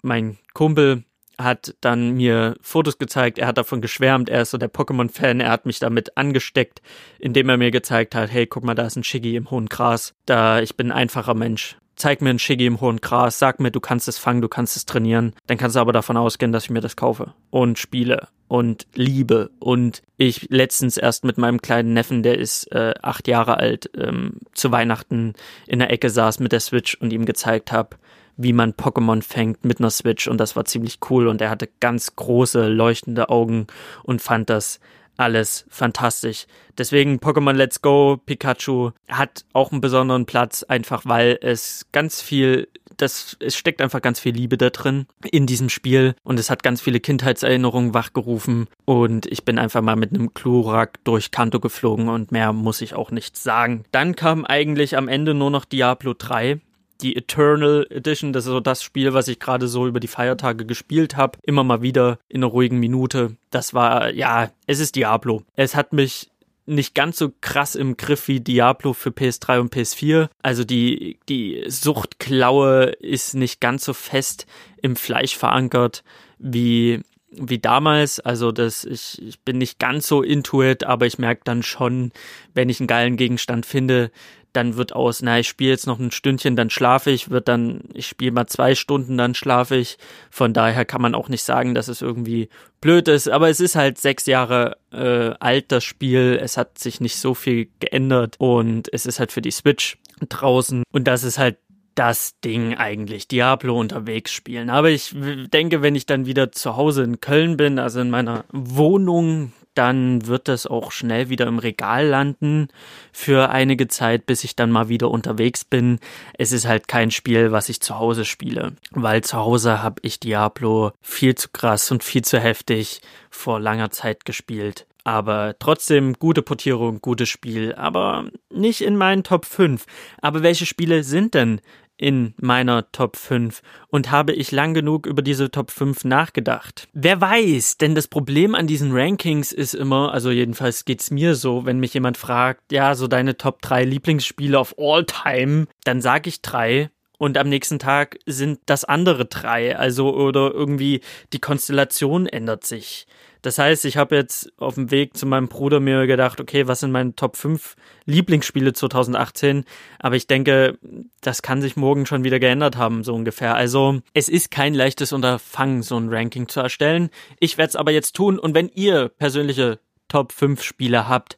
mein 0.01 0.37
Kumpel 0.53 1.05
hat 1.37 1.75
dann 1.81 2.11
mir 2.11 2.55
Fotos 2.61 2.97
gezeigt, 2.97 3.37
er 3.37 3.47
hat 3.47 3.57
davon 3.57 3.81
geschwärmt, 3.81 4.29
er 4.29 4.41
ist 4.41 4.51
so 4.51 4.57
der 4.57 4.71
Pokémon-Fan, 4.71 5.39
er 5.39 5.51
hat 5.51 5.65
mich 5.65 5.79
damit 5.79 6.17
angesteckt, 6.17 6.81
indem 7.19 7.49
er 7.49 7.57
mir 7.57 7.71
gezeigt 7.71 8.15
hat, 8.15 8.31
hey, 8.31 8.47
guck 8.47 8.63
mal, 8.63 8.75
da 8.75 8.85
ist 8.85 8.95
ein 8.95 9.03
Shiggy 9.03 9.35
im 9.35 9.51
hohen 9.51 9.67
Gras, 9.67 10.13
da, 10.25 10.59
ich 10.59 10.75
bin 10.75 10.91
ein 10.91 10.97
einfacher 10.97 11.33
Mensch. 11.33 11.77
Zeig 11.95 12.21
mir 12.21 12.29
ein 12.29 12.37
Shiggy 12.37 12.67
im 12.67 12.79
hohen 12.79 13.01
Gras, 13.01 13.39
sag 13.39 13.59
mir, 13.59 13.71
du 13.71 13.79
kannst 13.79 14.07
es 14.07 14.19
fangen, 14.19 14.41
du 14.41 14.47
kannst 14.47 14.77
es 14.77 14.85
trainieren. 14.85 15.33
Dann 15.47 15.57
kannst 15.57 15.75
du 15.75 15.79
aber 15.79 15.93
davon 15.93 16.15
ausgehen, 16.15 16.51
dass 16.51 16.65
ich 16.65 16.69
mir 16.69 16.81
das 16.81 16.95
kaufe 16.95 17.33
und 17.49 17.79
spiele 17.79 18.27
und 18.47 18.85
liebe. 18.93 19.49
Und 19.59 20.03
ich 20.15 20.47
letztens 20.51 20.97
erst 20.97 21.23
mit 21.23 21.39
meinem 21.39 21.59
kleinen 21.59 21.93
Neffen, 21.93 22.21
der 22.21 22.37
ist 22.37 22.71
äh, 22.71 22.93
acht 23.01 23.27
Jahre 23.27 23.57
alt, 23.57 23.89
ähm, 23.97 24.33
zu 24.53 24.71
Weihnachten 24.71 25.33
in 25.65 25.79
der 25.79 25.91
Ecke 25.91 26.11
saß 26.11 26.39
mit 26.39 26.51
der 26.51 26.59
Switch 26.59 26.93
und 26.95 27.11
ihm 27.11 27.25
gezeigt 27.25 27.71
habe, 27.71 27.97
wie 28.37 28.53
man 28.53 28.73
Pokémon 28.73 29.21
fängt 29.21 29.65
mit 29.65 29.79
einer 29.79 29.89
Switch 29.89 30.27
und 30.27 30.37
das 30.37 30.55
war 30.55 30.65
ziemlich 30.65 30.99
cool 31.09 31.27
und 31.27 31.41
er 31.41 31.49
hatte 31.49 31.69
ganz 31.79 32.15
große 32.15 32.67
leuchtende 32.67 33.29
Augen 33.29 33.67
und 34.03 34.21
fand 34.21 34.49
das 34.49 34.79
alles 35.17 35.65
fantastisch. 35.69 36.45
Deswegen 36.77 37.17
Pokémon 37.17 37.53
Let's 37.53 37.81
Go 37.81 38.17
Pikachu 38.23 38.91
hat 39.07 39.45
auch 39.53 39.71
einen 39.71 39.81
besonderen 39.81 40.25
Platz, 40.25 40.63
einfach 40.63 41.03
weil 41.05 41.39
es 41.41 41.87
ganz 41.91 42.21
viel, 42.21 42.67
das, 42.97 43.35
es 43.39 43.55
steckt 43.55 43.81
einfach 43.81 44.01
ganz 44.01 44.19
viel 44.19 44.35
Liebe 44.35 44.57
da 44.57 44.69
drin 44.69 45.07
in 45.31 45.47
diesem 45.47 45.69
Spiel 45.69 46.15
und 46.23 46.39
es 46.39 46.49
hat 46.49 46.63
ganz 46.63 46.81
viele 46.81 46.99
Kindheitserinnerungen 46.99 47.93
wachgerufen 47.93 48.67
und 48.85 49.25
ich 49.25 49.43
bin 49.43 49.57
einfach 49.57 49.81
mal 49.81 49.95
mit 49.95 50.13
einem 50.13 50.33
Klurak 50.33 51.03
durch 51.03 51.31
Kanto 51.31 51.59
geflogen 51.59 52.09
und 52.09 52.31
mehr 52.31 52.53
muss 52.53 52.81
ich 52.81 52.93
auch 52.93 53.11
nicht 53.11 53.37
sagen. 53.37 53.83
Dann 53.91 54.15
kam 54.15 54.45
eigentlich 54.45 54.97
am 54.97 55.07
Ende 55.07 55.33
nur 55.33 55.49
noch 55.49 55.65
Diablo 55.65 56.13
3 56.15 56.61
die 57.01 57.15
Eternal 57.15 57.87
Edition, 57.89 58.33
das 58.33 58.45
ist 58.45 58.51
so 58.51 58.59
das 58.59 58.83
Spiel, 58.83 59.13
was 59.13 59.27
ich 59.27 59.39
gerade 59.39 59.67
so 59.67 59.87
über 59.87 59.99
die 59.99 60.07
Feiertage 60.07 60.65
gespielt 60.65 61.15
habe, 61.15 61.39
immer 61.43 61.63
mal 61.63 61.81
wieder 61.81 62.19
in 62.27 62.43
einer 62.43 62.51
ruhigen 62.51 62.79
Minute. 62.79 63.35
Das 63.51 63.73
war, 63.73 64.11
ja, 64.13 64.49
es 64.65 64.79
ist 64.79 64.95
Diablo. 64.95 65.43
Es 65.55 65.75
hat 65.75 65.93
mich 65.93 66.29
nicht 66.65 66.93
ganz 66.93 67.17
so 67.17 67.31
krass 67.41 67.75
im 67.75 67.95
Griff 67.95 68.27
wie 68.27 68.41
Diablo 68.41 68.93
für 68.93 69.09
PS3 69.09 69.59
und 69.59 69.73
PS4. 69.73 70.29
Also 70.43 70.65
die, 70.65 71.17
die 71.29 71.63
Suchtklaue 71.67 72.87
ist 72.99 73.35
nicht 73.35 73.61
ganz 73.61 73.85
so 73.85 73.93
fest 73.93 74.45
im 74.81 74.95
Fleisch 74.95 75.35
verankert 75.35 76.03
wie 76.37 77.01
wie 77.29 77.59
damals, 77.59 78.19
also 78.21 78.51
das 78.51 78.85
ich, 78.85 79.21
ich 79.21 79.39
bin 79.41 79.57
nicht 79.57 79.79
ganz 79.79 80.07
so 80.07 80.21
intuit, 80.21 80.85
aber 80.85 81.05
ich 81.05 81.19
merke 81.19 81.41
dann 81.43 81.61
schon, 81.61 82.11
wenn 82.53 82.69
ich 82.69 82.79
einen 82.79 82.87
geilen 82.87 83.17
Gegenstand 83.17 83.65
finde, 83.65 84.11
dann 84.53 84.77
wird 84.77 84.93
aus, 84.93 85.21
na, 85.21 85.39
ich 85.39 85.47
spiele 85.47 85.71
jetzt 85.71 85.87
noch 85.87 85.99
ein 85.99 86.11
Stündchen, 86.11 86.55
dann 86.55 86.69
schlafe 86.69 87.11
ich, 87.11 87.29
wird 87.29 87.47
dann, 87.47 87.81
ich 87.93 88.07
spiele 88.07 88.31
mal 88.31 88.47
zwei 88.47 88.75
Stunden, 88.75 89.17
dann 89.17 89.35
schlafe 89.35 89.75
ich. 89.75 89.97
Von 90.29 90.53
daher 90.53 90.85
kann 90.85 91.01
man 91.01 91.15
auch 91.15 91.29
nicht 91.29 91.43
sagen, 91.43 91.75
dass 91.75 91.87
es 91.87 92.01
irgendwie 92.01 92.49
blöd 92.81 93.07
ist, 93.07 93.29
aber 93.29 93.49
es 93.49 93.59
ist 93.59 93.75
halt 93.75 93.97
sechs 93.97 94.25
Jahre 94.25 94.77
äh, 94.91 95.33
alt, 95.39 95.71
das 95.71 95.83
Spiel. 95.83 96.39
Es 96.41 96.57
hat 96.57 96.79
sich 96.79 97.01
nicht 97.01 97.17
so 97.17 97.33
viel 97.33 97.69
geändert 97.79 98.35
und 98.39 98.91
es 98.91 99.05
ist 99.05 99.19
halt 99.19 99.31
für 99.31 99.41
die 99.41 99.51
Switch 99.51 99.97
draußen 100.27 100.83
und 100.91 101.07
das 101.07 101.23
ist 101.23 101.37
halt 101.37 101.57
das 101.97 102.39
Ding 102.41 102.75
eigentlich, 102.75 103.27
Diablo 103.27 103.79
unterwegs 103.79 104.31
spielen. 104.31 104.69
Aber 104.69 104.91
ich 104.91 105.15
denke, 105.51 105.81
wenn 105.81 105.95
ich 105.95 106.05
dann 106.05 106.27
wieder 106.27 106.51
zu 106.51 106.75
Hause 106.75 107.03
in 107.03 107.21
Köln 107.21 107.57
bin, 107.57 107.79
also 107.79 107.99
in 107.99 108.11
meiner 108.11 108.45
Wohnung, 108.51 109.51
dann 109.77 110.25
wird 110.27 110.47
das 110.47 110.65
auch 110.67 110.91
schnell 110.91 111.29
wieder 111.29 111.47
im 111.47 111.59
Regal 111.59 112.05
landen 112.07 112.69
für 113.11 113.49
einige 113.49 113.87
Zeit, 113.87 114.25
bis 114.25 114.43
ich 114.43 114.55
dann 114.55 114.71
mal 114.71 114.89
wieder 114.89 115.11
unterwegs 115.11 115.63
bin. 115.63 115.99
Es 116.37 116.51
ist 116.51 116.67
halt 116.67 116.87
kein 116.87 117.11
Spiel, 117.11 117.51
was 117.51 117.69
ich 117.69 117.81
zu 117.81 117.97
Hause 117.97 118.25
spiele, 118.25 118.73
weil 118.91 119.23
zu 119.23 119.37
Hause 119.37 119.83
habe 119.83 120.01
ich 120.03 120.19
Diablo 120.19 120.91
viel 121.01 121.35
zu 121.35 121.49
krass 121.49 121.91
und 121.91 122.03
viel 122.03 122.23
zu 122.23 122.39
heftig 122.39 123.01
vor 123.29 123.59
langer 123.59 123.91
Zeit 123.91 124.25
gespielt. 124.25 124.87
Aber 125.03 125.55
trotzdem 125.57 126.15
gute 126.15 126.41
Portierung, 126.41 126.99
gutes 126.99 127.29
Spiel, 127.29 127.73
aber 127.75 128.25
nicht 128.49 128.81
in 128.81 128.97
meinen 128.97 129.23
Top 129.23 129.45
5. 129.45 129.85
Aber 130.21 130.43
welche 130.43 130.65
Spiele 130.65 131.03
sind 131.03 131.33
denn 131.33 131.61
in 131.97 132.33
meiner 132.37 132.91
Top 132.91 133.15
5 133.15 133.61
und 133.89 134.11
habe 134.11 134.33
ich 134.33 134.51
lang 134.51 134.73
genug 134.73 135.07
über 135.07 135.21
diese 135.21 135.51
Top 135.51 135.71
5 135.71 136.05
nachgedacht. 136.05 136.87
Wer 136.93 137.19
weiß, 137.19 137.77
denn 137.77 137.95
das 137.95 138.07
Problem 138.07 138.55
an 138.55 138.67
diesen 138.67 138.91
Rankings 138.91 139.51
ist 139.51 139.73
immer, 139.73 140.13
also 140.13 140.29
jedenfalls 140.31 140.85
geht's 140.85 141.11
mir 141.11 141.35
so, 141.35 141.65
wenn 141.65 141.79
mich 141.79 141.93
jemand 141.93 142.17
fragt, 142.17 142.71
ja, 142.71 142.95
so 142.95 143.07
deine 143.07 143.37
Top 143.37 143.61
3 143.61 143.83
Lieblingsspiele 143.83 144.57
of 144.57 144.75
all 144.77 145.05
time, 145.05 145.67
dann 145.83 146.01
sage 146.01 146.29
ich 146.29 146.41
drei 146.41 146.89
und 147.17 147.37
am 147.37 147.49
nächsten 147.49 147.79
Tag 147.79 148.19
sind 148.25 148.59
das 148.67 148.85
andere 148.85 149.25
drei, 149.25 149.75
also 149.75 150.15
oder 150.15 150.51
irgendwie 150.53 151.01
die 151.33 151.39
Konstellation 151.39 152.27
ändert 152.27 152.65
sich. 152.65 153.07
Das 153.41 153.57
heißt, 153.57 153.85
ich 153.85 153.97
habe 153.97 154.15
jetzt 154.15 154.51
auf 154.57 154.75
dem 154.75 154.91
Weg 154.91 155.15
zu 155.17 155.25
meinem 155.25 155.47
Bruder 155.47 155.79
mir 155.79 156.07
gedacht, 156.07 156.39
okay, 156.39 156.67
was 156.67 156.81
sind 156.81 156.91
meine 156.91 157.15
Top 157.15 157.37
5 157.37 157.75
Lieblingsspiele 158.05 158.73
2018? 158.73 159.65
Aber 159.99 160.15
ich 160.15 160.27
denke, 160.27 160.77
das 161.21 161.41
kann 161.41 161.61
sich 161.61 161.75
morgen 161.75 162.05
schon 162.05 162.23
wieder 162.23 162.39
geändert 162.39 162.77
haben, 162.77 163.03
so 163.03 163.13
ungefähr. 163.13 163.55
Also, 163.55 164.01
es 164.13 164.29
ist 164.29 164.51
kein 164.51 164.73
leichtes 164.73 165.13
Unterfangen, 165.13 165.83
so 165.83 165.97
ein 165.97 166.09
Ranking 166.09 166.47
zu 166.47 166.59
erstellen. 166.59 167.09
Ich 167.39 167.57
werde 167.57 167.69
es 167.69 167.75
aber 167.75 167.91
jetzt 167.91 168.15
tun 168.15 168.39
und 168.39 168.53
wenn 168.53 168.69
ihr 168.69 169.09
persönliche 169.09 169.79
Top 170.07 170.31
5 170.31 170.63
Spiele 170.63 171.07
habt, 171.07 171.37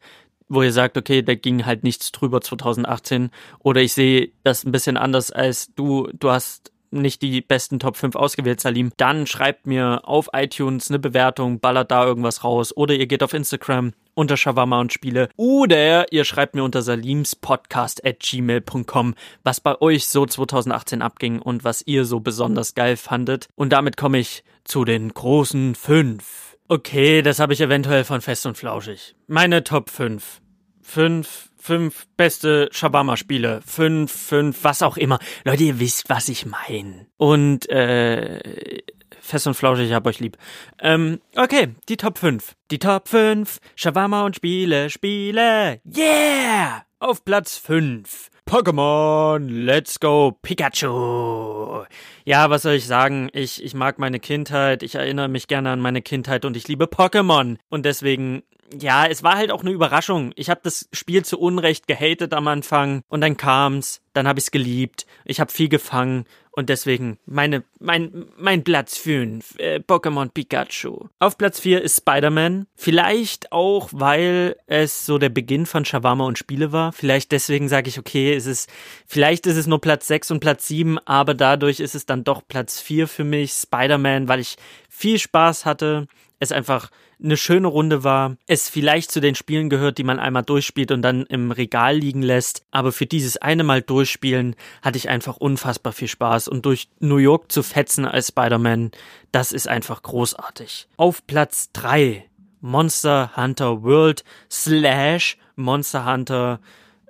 wo 0.50 0.64
ihr 0.64 0.74
sagt, 0.74 0.98
okay, 0.98 1.22
da 1.22 1.36
ging 1.36 1.66
halt 1.66 1.84
nichts 1.84 2.12
drüber 2.12 2.42
2018 2.42 3.30
oder 3.60 3.82
ich 3.82 3.94
sehe 3.94 4.32
das 4.44 4.66
ein 4.66 4.72
bisschen 4.72 4.98
anders 4.98 5.32
als 5.32 5.74
du, 5.76 6.10
du 6.14 6.32
hast 6.32 6.72
nicht 6.92 7.22
die 7.22 7.42
besten 7.42 7.80
Top 7.80 7.98
5 7.98 8.16
ausgewählt, 8.16 8.60
Salim, 8.60 8.92
dann 8.98 9.28
schreibt 9.28 9.68
mir 9.68 10.02
auf 10.04 10.30
iTunes 10.34 10.90
eine 10.90 11.00
Bewertung, 11.00 11.60
ballert 11.60 11.92
da 11.92 12.06
irgendwas 12.06 12.44
raus 12.44 12.76
oder 12.76 12.94
ihr 12.94 13.08
geht 13.08 13.24
auf 13.24 13.34
Instagram 13.34 13.94
unter 14.14 14.38
Shawarma 14.38 14.80
und 14.82 14.92
Spiele 14.92 15.30
oder 15.36 16.12
ihr 16.12 16.26
schreibt 16.26 16.56
mir 16.56 16.64
unter 16.64 16.82
salimspodcast 16.82 18.06
at 18.06 18.20
gmail.com, 18.20 19.16
was 19.44 19.62
bei 19.62 19.80
euch 19.82 20.08
so 20.08 20.26
2018 20.26 21.02
abging 21.02 21.40
und 21.40 21.64
was 21.64 21.84
ihr 21.86 22.06
so 22.06 22.20
besonders 22.20 22.76
geil 22.76 22.98
fandet. 22.98 23.48
Und 23.56 23.72
damit 23.72 23.98
komme 23.98 24.20
ich 24.20 24.44
zu 24.66 24.86
den 24.86 25.14
großen 25.14 25.76
5. 25.76 26.58
Okay, 26.68 27.22
das 27.22 27.40
habe 27.40 27.54
ich 27.54 27.62
eventuell 27.62 28.04
von 28.04 28.22
Fest 28.22 28.46
und 28.46 28.58
Flauschig. 28.58 29.16
Meine 29.28 29.64
Top 29.64 29.90
5. 29.90 30.42
5 30.90 31.50
fünf 31.62 32.08
beste 32.18 32.70
Shawarma-Spiele, 32.72 33.62
fünf, 33.66 34.12
fünf, 34.12 34.64
was 34.64 34.82
auch 34.82 34.98
immer. 34.98 35.20
Leute, 35.44 35.64
ihr 35.64 35.80
wisst, 35.80 36.10
was 36.10 36.30
ich 36.30 36.46
meine. 36.46 37.06
Und 37.18 37.70
äh, 37.70 38.82
fest 39.22 39.46
und 39.46 39.54
flauschig, 39.54 39.90
ich 39.90 39.94
hab 39.94 40.08
euch 40.08 40.20
lieb. 40.20 40.38
Ähm, 40.80 41.20
okay, 41.36 41.76
die 41.88 41.98
Top 41.98 42.18
5. 42.18 42.56
Die 42.72 42.80
Top 42.80 43.08
5 43.08 43.60
Shawarma 43.76 44.26
und 44.26 44.38
Spiele, 44.38 44.90
Spiele. 44.90 45.82
Yeah! 45.86 46.86
Auf 47.00 47.24
Platz 47.24 47.58
5. 47.58 48.30
Pokémon 48.50 49.48
Let's 49.48 50.00
Go 50.00 50.32
Pikachu. 50.42 51.86
Ja, 52.26 52.50
was 52.50 52.64
soll 52.64 52.74
ich 52.74 52.88
sagen? 52.88 53.30
Ich, 53.32 53.64
ich 53.64 53.76
mag 53.76 54.00
meine 54.00 54.20
Kindheit, 54.20 54.82
ich 54.82 54.96
erinnere 54.96 55.28
mich 55.28 55.48
gerne 55.48 55.70
an 55.70 55.80
meine 55.80 56.02
Kindheit 56.02 56.46
und 56.46 56.58
ich 56.58 56.68
liebe 56.68 56.86
Pokémon. 56.86 57.58
Und 57.70 57.86
deswegen 57.86 58.42
ja, 58.74 59.06
es 59.06 59.22
war 59.22 59.36
halt 59.36 59.52
auch 59.52 59.62
eine 59.62 59.70
Überraschung. 59.70 60.32
Ich 60.36 60.50
habe 60.50 60.62
das 60.64 60.90
Spiel 60.94 61.24
zu 61.24 61.40
Unrecht 61.40 61.86
gehatet 61.88 62.34
am 62.34 62.48
Anfang 62.48 63.04
und 63.08 63.22
dann 63.22 63.38
kam's, 63.38 64.02
dann 64.14 64.28
habe 64.28 64.40
ich's 64.40 64.50
geliebt. 64.50 65.06
Ich 65.26 65.40
habe 65.40 65.52
viel 65.52 65.70
gefangen 65.70 66.26
und 66.60 66.70
deswegen 66.70 67.18
meine 67.26 67.64
mein 67.80 68.26
mein 68.38 68.64
Platz 68.64 68.98
5 68.98 69.58
äh, 69.58 69.80
Pokémon 69.80 70.30
Pikachu. 70.30 71.08
Auf 71.18 71.38
Platz 71.38 71.60
4 71.62 71.82
ist 71.82 71.98
Spider-Man, 71.98 72.68
vielleicht 72.76 73.52
auch 73.52 73.90
weil 73.92 74.58
es 74.68 75.06
so 75.06 75.18
der 75.18 75.30
Beginn 75.30 75.66
von 75.66 75.86
Shawarma 75.86 76.26
und 76.26 76.38
Spiele 76.38 76.72
war. 76.72 76.92
Vielleicht 76.92 77.32
deswegen 77.32 77.70
sage 77.70 77.90
ich 77.90 77.98
okay, 77.98 78.34
es 78.34 78.46
ist 78.46 78.70
vielleicht 79.08 79.48
ist 79.48 79.58
es 79.58 79.66
nur 79.66 79.82
Platz 79.82 80.08
6 80.08 80.32
und 80.32 80.40
Platz 80.40 80.68
7, 80.68 81.00
aber 81.00 81.34
dadurch 81.34 81.80
ist 81.80 81.96
es 81.96 82.06
dann 82.06 82.24
doch 82.24 82.44
Platz 82.48 82.80
4 82.80 83.08
für 83.08 83.24
mich 83.24 83.54
Spider-Man, 83.54 84.28
weil 84.28 84.40
ich 84.40 84.58
viel 84.90 85.18
Spaß 85.18 85.66
hatte 85.66 86.08
es 86.40 86.52
einfach 86.52 86.90
eine 87.22 87.38
schöne 87.38 87.68
Runde 87.68 88.04
war, 88.04 88.38
es 88.48 88.70
vielleicht 88.70 89.12
zu 89.12 89.20
den 89.20 89.36
Spielen 89.36 89.70
gehört, 89.70 89.98
die 89.98 90.04
man 90.04 90.20
einmal 90.20 90.44
durchspielt 90.44 90.92
und 90.92 91.02
dann 91.02 91.26
im 91.26 91.52
Regal 91.52 91.98
liegen 91.98 92.22
lässt, 92.22 92.66
aber 92.72 92.92
für 92.92 93.06
dieses 93.06 93.38
eine 93.38 93.64
Mal 93.64 93.82
durchspielen 93.82 94.56
hatte 94.82 94.98
ich 94.98 95.10
einfach 95.10 95.38
unfassbar 95.38 95.94
viel 95.94 96.08
Spaß 96.08 96.48
und 96.48 96.66
durch 96.66 96.90
New 97.00 97.18
York 97.18 97.52
zu 97.52 97.64
fetzen 97.64 98.06
als 98.06 98.30
Spider-Man, 98.30 98.92
das 99.32 99.52
ist 99.52 99.68
einfach 99.68 100.02
großartig. 100.02 100.88
Auf 100.98 101.26
Platz 101.28 101.72
drei 101.74 102.26
Monster 102.62 103.32
Hunter 103.36 103.84
World 103.84 104.24
slash 104.50 105.38
Monster 105.56 106.06
Hunter 106.06 106.60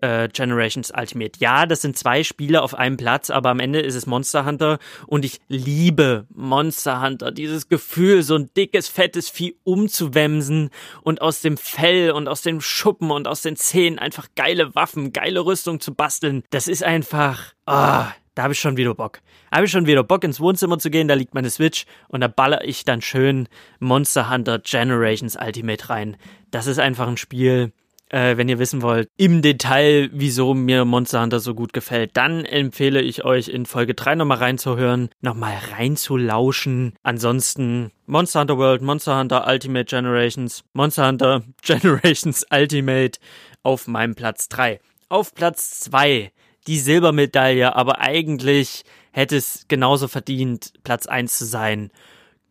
äh, 0.01 0.29
Generations 0.29 0.91
Ultimate. 0.95 1.39
Ja, 1.39 1.65
das 1.65 1.81
sind 1.81 1.97
zwei 1.97 2.23
Spiele 2.23 2.61
auf 2.61 2.75
einem 2.75 2.97
Platz, 2.97 3.29
aber 3.29 3.49
am 3.49 3.59
Ende 3.59 3.79
ist 3.79 3.95
es 3.95 4.05
Monster 4.05 4.45
Hunter 4.45 4.79
und 5.07 5.25
ich 5.25 5.39
liebe 5.47 6.25
Monster 6.29 7.01
Hunter. 7.01 7.31
Dieses 7.31 7.67
Gefühl, 7.69 8.23
so 8.23 8.35
ein 8.35 8.49
dickes, 8.55 8.87
fettes 8.87 9.29
Vieh 9.29 9.55
umzuwemsen 9.63 10.69
und 11.01 11.21
aus 11.21 11.41
dem 11.41 11.57
Fell 11.57 12.11
und 12.11 12.27
aus 12.27 12.41
den 12.41 12.61
Schuppen 12.61 13.11
und 13.11 13.27
aus 13.27 13.41
den 13.41 13.55
Zähnen 13.55 13.99
einfach 13.99 14.27
geile 14.35 14.75
Waffen, 14.75 15.13
geile 15.13 15.45
Rüstung 15.45 15.79
zu 15.79 15.93
basteln. 15.93 16.43
Das 16.49 16.67
ist 16.67 16.83
einfach, 16.83 17.53
oh, 17.65 18.05
da 18.35 18.43
habe 18.43 18.53
ich 18.53 18.59
schon 18.59 18.77
wieder 18.77 18.95
Bock. 18.95 19.19
Habe 19.51 19.65
ich 19.65 19.71
schon 19.71 19.87
wieder 19.87 20.03
Bock 20.03 20.23
ins 20.23 20.39
Wohnzimmer 20.39 20.79
zu 20.79 20.89
gehen, 20.89 21.07
da 21.07 21.13
liegt 21.13 21.33
meine 21.33 21.49
Switch 21.49 21.85
und 22.07 22.21
da 22.21 22.27
baller 22.27 22.63
ich 22.63 22.85
dann 22.85 23.01
schön 23.01 23.49
Monster 23.79 24.29
Hunter 24.29 24.59
Generations 24.59 25.35
Ultimate 25.35 25.89
rein. 25.89 26.17
Das 26.51 26.67
ist 26.67 26.79
einfach 26.79 27.07
ein 27.07 27.17
Spiel, 27.17 27.73
äh, 28.09 28.37
wenn 28.37 28.49
ihr 28.49 28.59
wissen 28.59 28.81
wollt, 28.81 29.07
im 29.17 29.41
Detail, 29.41 30.09
wieso 30.11 30.53
mir 30.53 30.85
Monster 30.85 31.21
Hunter 31.21 31.39
so 31.39 31.55
gut 31.55 31.73
gefällt, 31.73 32.17
dann 32.17 32.45
empfehle 32.45 33.01
ich 33.01 33.23
euch 33.23 33.47
in 33.47 33.65
Folge 33.65 33.93
3 33.93 34.15
nochmal 34.15 34.39
reinzuhören, 34.39 35.09
nochmal 35.21 35.57
reinzulauschen. 35.71 36.93
Ansonsten 37.03 37.91
Monster 38.05 38.41
Hunter 38.41 38.57
World, 38.57 38.81
Monster 38.81 39.19
Hunter 39.19 39.47
Ultimate 39.47 39.85
Generations, 39.85 40.63
Monster 40.73 41.07
Hunter 41.07 41.43
Generations 41.61 42.45
Ultimate 42.51 43.19
auf 43.63 43.87
meinem 43.87 44.15
Platz 44.15 44.49
3. 44.49 44.79
Auf 45.09 45.33
Platz 45.33 45.79
2 45.81 46.31
die 46.67 46.77
Silbermedaille, 46.77 47.75
aber 47.75 47.99
eigentlich 47.99 48.83
hätte 49.11 49.37
es 49.37 49.65
genauso 49.67 50.07
verdient, 50.07 50.73
Platz 50.83 51.07
1 51.07 51.37
zu 51.37 51.45
sein. 51.45 51.91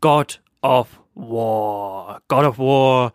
God 0.01 0.41
of 0.63 0.89
War. 1.15 2.21
God 2.29 2.45
of 2.45 2.59
War 2.59 3.13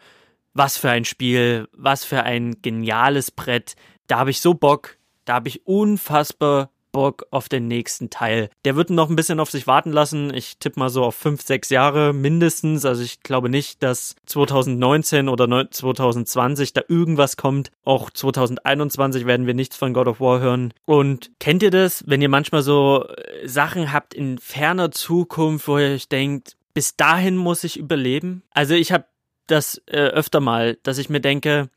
was 0.53 0.77
für 0.77 0.89
ein 0.89 1.05
Spiel, 1.05 1.67
was 1.73 2.05
für 2.05 2.23
ein 2.23 2.61
geniales 2.61 3.31
Brett. 3.31 3.75
Da 4.07 4.19
habe 4.19 4.31
ich 4.31 4.41
so 4.41 4.53
Bock, 4.53 4.97
da 5.25 5.35
habe 5.35 5.47
ich 5.47 5.65
unfassbar 5.65 6.69
Bock 6.93 7.25
auf 7.31 7.49
den 7.49 7.67
nächsten 7.67 8.09
Teil. 8.09 8.49
Der 8.63 8.77
wird 8.77 8.89
noch 8.89 9.09
ein 9.09 9.15
bisschen 9.17 9.41
auf 9.41 9.51
sich 9.51 9.67
warten 9.67 9.91
lassen. 9.91 10.33
Ich 10.33 10.59
tippe 10.59 10.79
mal 10.79 10.89
so 10.89 11.03
auf 11.03 11.15
fünf, 11.15 11.41
sechs 11.41 11.69
Jahre 11.69 12.13
mindestens. 12.13 12.85
Also 12.85 13.03
ich 13.03 13.21
glaube 13.21 13.49
nicht, 13.49 13.83
dass 13.83 14.15
2019 14.27 15.27
oder 15.27 15.69
2020 15.69 16.71
da 16.71 16.81
irgendwas 16.87 17.35
kommt. 17.35 17.71
Auch 17.83 18.11
2021 18.11 19.25
werden 19.25 19.47
wir 19.47 19.55
nichts 19.55 19.75
von 19.75 19.93
God 19.93 20.07
of 20.07 20.21
War 20.21 20.39
hören. 20.39 20.73
Und 20.85 21.31
kennt 21.39 21.63
ihr 21.63 21.71
das, 21.71 22.03
wenn 22.07 22.21
ihr 22.21 22.29
manchmal 22.29 22.61
so 22.61 23.05
äh, 23.07 23.47
Sachen 23.47 23.91
habt 23.91 24.13
in 24.13 24.37
ferner 24.37 24.91
Zukunft, 24.91 25.67
wo 25.67 25.79
ihr 25.79 25.95
euch 25.95 26.07
denkt, 26.07 26.55
bis 26.75 26.95
dahin 26.95 27.37
muss 27.37 27.63
ich 27.63 27.77
überleben? 27.77 28.43
Also 28.51 28.75
ich 28.75 28.91
habe 28.91 29.05
das 29.47 29.81
äh, 29.87 29.97
öfter 29.97 30.39
mal, 30.39 30.77
dass 30.83 30.97
ich 30.97 31.09
mir 31.09 31.19
denke, 31.19 31.69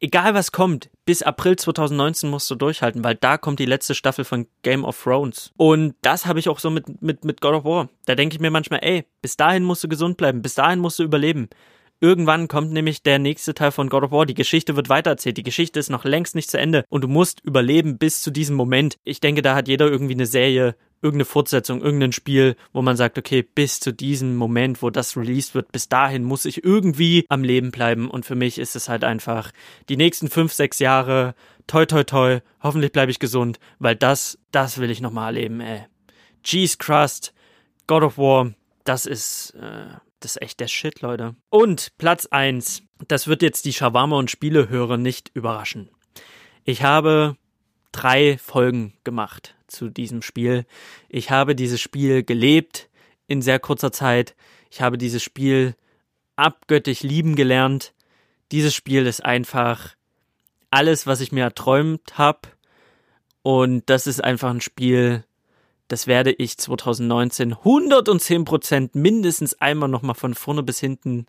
egal 0.00 0.34
was 0.34 0.52
kommt, 0.52 0.90
bis 1.04 1.22
April 1.22 1.56
2019 1.56 2.30
musst 2.30 2.50
du 2.50 2.54
durchhalten, 2.54 3.04
weil 3.04 3.14
da 3.14 3.38
kommt 3.38 3.58
die 3.58 3.66
letzte 3.66 3.94
Staffel 3.94 4.24
von 4.24 4.46
Game 4.62 4.84
of 4.84 5.02
Thrones. 5.02 5.52
Und 5.56 5.94
das 6.02 6.26
habe 6.26 6.38
ich 6.38 6.48
auch 6.48 6.58
so 6.58 6.70
mit, 6.70 7.02
mit, 7.02 7.24
mit 7.24 7.40
God 7.40 7.54
of 7.54 7.64
War. 7.64 7.88
Da 8.06 8.14
denke 8.14 8.36
ich 8.36 8.40
mir 8.40 8.50
manchmal, 8.50 8.80
ey, 8.82 9.04
bis 9.22 9.36
dahin 9.36 9.64
musst 9.64 9.84
du 9.84 9.88
gesund 9.88 10.16
bleiben, 10.16 10.42
bis 10.42 10.54
dahin 10.54 10.80
musst 10.80 10.98
du 10.98 11.02
überleben. 11.02 11.48
Irgendwann 12.00 12.46
kommt 12.46 12.72
nämlich 12.72 13.02
der 13.02 13.18
nächste 13.18 13.54
Teil 13.54 13.72
von 13.72 13.88
God 13.88 14.04
of 14.04 14.12
War. 14.12 14.24
Die 14.24 14.34
Geschichte 14.34 14.76
wird 14.76 14.88
weitererzählt. 14.88 15.36
Die 15.36 15.42
Geschichte 15.42 15.80
ist 15.80 15.90
noch 15.90 16.04
längst 16.04 16.36
nicht 16.36 16.48
zu 16.48 16.58
Ende 16.58 16.84
und 16.88 17.02
du 17.02 17.08
musst 17.08 17.40
überleben 17.40 17.98
bis 17.98 18.22
zu 18.22 18.30
diesem 18.30 18.54
Moment. 18.54 18.98
Ich 19.02 19.18
denke, 19.18 19.42
da 19.42 19.56
hat 19.56 19.66
jeder 19.66 19.86
irgendwie 19.86 20.14
eine 20.14 20.26
Serie 20.26 20.76
irgendeine 21.02 21.24
Fortsetzung, 21.24 21.80
irgendein 21.80 22.12
Spiel, 22.12 22.56
wo 22.72 22.82
man 22.82 22.96
sagt, 22.96 23.18
okay, 23.18 23.42
bis 23.42 23.80
zu 23.80 23.92
diesem 23.92 24.36
Moment, 24.36 24.82
wo 24.82 24.90
das 24.90 25.16
released 25.16 25.54
wird, 25.54 25.70
bis 25.72 25.88
dahin 25.88 26.24
muss 26.24 26.44
ich 26.44 26.64
irgendwie 26.64 27.24
am 27.28 27.44
Leben 27.44 27.70
bleiben. 27.70 28.10
Und 28.10 28.26
für 28.26 28.34
mich 28.34 28.58
ist 28.58 28.76
es 28.76 28.88
halt 28.88 29.04
einfach 29.04 29.52
die 29.88 29.96
nächsten 29.96 30.28
fünf, 30.28 30.52
sechs 30.52 30.78
Jahre, 30.78 31.34
toi, 31.66 31.86
toi, 31.86 32.04
toi, 32.04 32.40
hoffentlich 32.62 32.92
bleibe 32.92 33.10
ich 33.10 33.18
gesund, 33.18 33.58
weil 33.78 33.96
das, 33.96 34.38
das 34.50 34.78
will 34.78 34.90
ich 34.90 35.00
nochmal 35.00 35.36
erleben, 35.36 35.60
ey. 35.60 35.86
Cheese 36.42 36.76
Crust, 36.78 37.34
God 37.86 38.02
of 38.02 38.18
War, 38.18 38.52
das 38.84 39.06
ist, 39.06 39.54
äh, 39.54 39.86
das 40.20 40.36
ist 40.36 40.42
echt 40.42 40.60
der 40.60 40.68
Shit, 40.68 41.00
Leute. 41.00 41.36
Und 41.50 41.96
Platz 41.98 42.26
eins, 42.26 42.82
das 43.06 43.28
wird 43.28 43.42
jetzt 43.42 43.64
die 43.64 43.72
Shawarma 43.72 44.16
und 44.16 44.30
Spielehörer 44.30 44.96
nicht 44.96 45.30
überraschen. 45.34 45.90
Ich 46.64 46.82
habe 46.82 47.36
drei 47.92 48.38
Folgen 48.38 48.94
gemacht 49.04 49.54
zu 49.68 49.88
diesem 49.88 50.22
Spiel. 50.22 50.66
Ich 51.08 51.30
habe 51.30 51.54
dieses 51.54 51.80
Spiel 51.80 52.22
gelebt 52.24 52.88
in 53.26 53.42
sehr 53.42 53.60
kurzer 53.60 53.92
Zeit. 53.92 54.34
Ich 54.70 54.80
habe 54.80 54.98
dieses 54.98 55.22
Spiel 55.22 55.76
abgöttisch 56.36 57.02
lieben 57.02 57.36
gelernt. 57.36 57.92
Dieses 58.50 58.74
Spiel 58.74 59.06
ist 59.06 59.24
einfach 59.24 59.94
alles, 60.70 61.06
was 61.06 61.20
ich 61.20 61.32
mir 61.32 61.44
erträumt 61.44 62.18
habe. 62.18 62.40
Und 63.42 63.84
das 63.86 64.06
ist 64.06 64.22
einfach 64.22 64.50
ein 64.50 64.60
Spiel, 64.60 65.24
das 65.88 66.06
werde 66.06 66.32
ich 66.32 66.58
2019 66.58 67.54
110 67.54 68.44
Prozent 68.44 68.94
mindestens 68.94 69.54
einmal 69.54 69.88
nochmal 69.88 70.14
von 70.14 70.34
vorne 70.34 70.62
bis 70.62 70.80
hinten 70.80 71.26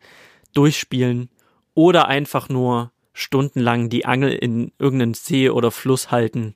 durchspielen 0.54 1.30
oder 1.74 2.08
einfach 2.08 2.50
nur 2.50 2.92
stundenlang 3.14 3.90
die 3.90 4.06
Angel 4.06 4.32
in 4.32 4.72
irgendeinen 4.78 5.14
See 5.14 5.50
oder 5.50 5.72
Fluss 5.72 6.12
halten 6.12 6.56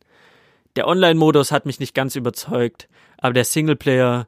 der 0.76 0.88
Online-Modus 0.88 1.52
hat 1.52 1.66
mich 1.66 1.80
nicht 1.80 1.94
ganz 1.94 2.16
überzeugt, 2.16 2.88
aber 3.18 3.34
der 3.34 3.46
Singleplayer 3.46 4.28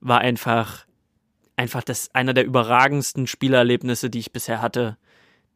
war 0.00 0.18
einfach, 0.18 0.86
einfach 1.56 1.82
das, 1.82 2.14
einer 2.14 2.34
der 2.34 2.44
überragendsten 2.44 3.26
Spielerlebnisse, 3.26 4.10
die 4.10 4.18
ich 4.18 4.32
bisher 4.32 4.60
hatte. 4.60 4.96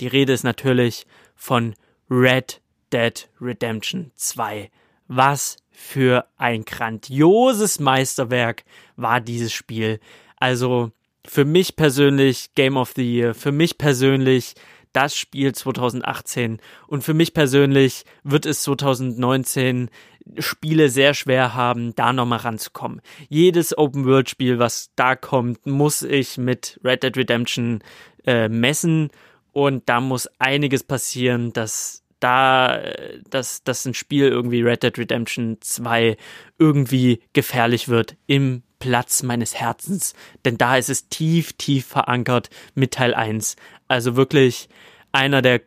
Die 0.01 0.07
Rede 0.07 0.33
ist 0.33 0.45
natürlich 0.45 1.07
von 1.35 1.75
Red 2.11 2.61
Dead 2.93 3.29
Redemption 3.40 4.11
2. 4.14 4.71
Was 5.09 5.57
für 5.71 6.27
ein 6.37 6.64
grandioses 6.64 7.81
Meisterwerk 7.81 8.64
war 8.97 9.21
dieses 9.21 9.53
Spiel. 9.53 10.01
Also 10.37 10.93
für 11.27 11.45
mich 11.45 11.77
persönlich 11.77 12.55
Game 12.55 12.77
of 12.77 12.93
the 12.97 13.03
Year, 13.03 13.35
für 13.35 13.53
mich 13.53 13.79
persönlich 13.79 14.55
das 14.93 15.14
Spiel 15.14 15.55
2018 15.55 16.61
und 16.87 17.05
für 17.05 17.14
mich 17.14 17.33
persönlich 17.33 18.05
wird 18.25 18.47
es 18.47 18.62
2019 18.62 19.90
Spiele 20.38 20.88
sehr 20.88 21.14
schwer 21.14 21.54
haben, 21.54 21.94
da 21.94 22.12
nochmal 22.12 22.40
ranzukommen. 22.40 23.00
Jedes 23.28 23.76
Open-World-Spiel, 23.76 24.59
was 24.59 24.90
da 24.96 25.16
kommt, 25.16 25.66
muss 25.66 26.02
ich 26.02 26.38
mit 26.38 26.80
Red 26.85 27.02
Dead 27.02 27.16
Redemption 27.16 27.83
äh, 28.26 28.48
messen 28.48 29.11
und 29.52 29.88
da 29.88 30.00
muss 30.00 30.28
einiges 30.38 30.85
passieren, 30.85 31.52
dass 31.52 32.04
da, 32.20 32.83
dass, 33.30 33.64
dass 33.64 33.85
ein 33.87 33.94
Spiel 33.94 34.28
irgendwie 34.28 34.62
Red 34.62 34.83
Dead 34.83 34.98
Redemption 34.98 35.56
2 35.61 36.16
irgendwie 36.59 37.22
gefährlich 37.33 37.88
wird 37.88 38.16
im 38.26 38.62
Platz 38.78 39.22
meines 39.22 39.54
Herzens, 39.54 40.14
denn 40.44 40.56
da 40.56 40.76
ist 40.76 40.90
es 40.90 41.09
tief, 41.09 41.52
tief 41.54 41.87
verankert 41.87 42.50
mit 42.74 42.92
Teil 42.92 43.14
1. 43.14 43.56
Also 43.88 44.16
wirklich 44.16 44.68
einer 45.12 45.42
der 45.42 45.61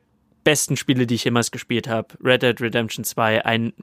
besten 0.43 0.77
Spiele, 0.77 1.07
die 1.07 1.15
ich 1.15 1.23
jemals 1.23 1.51
gespielt 1.51 1.87
habe. 1.87 2.07
Red 2.23 2.43
Dead 2.43 2.61
Redemption 2.61 3.03
2, 3.03 3.45
ein 3.45 3.73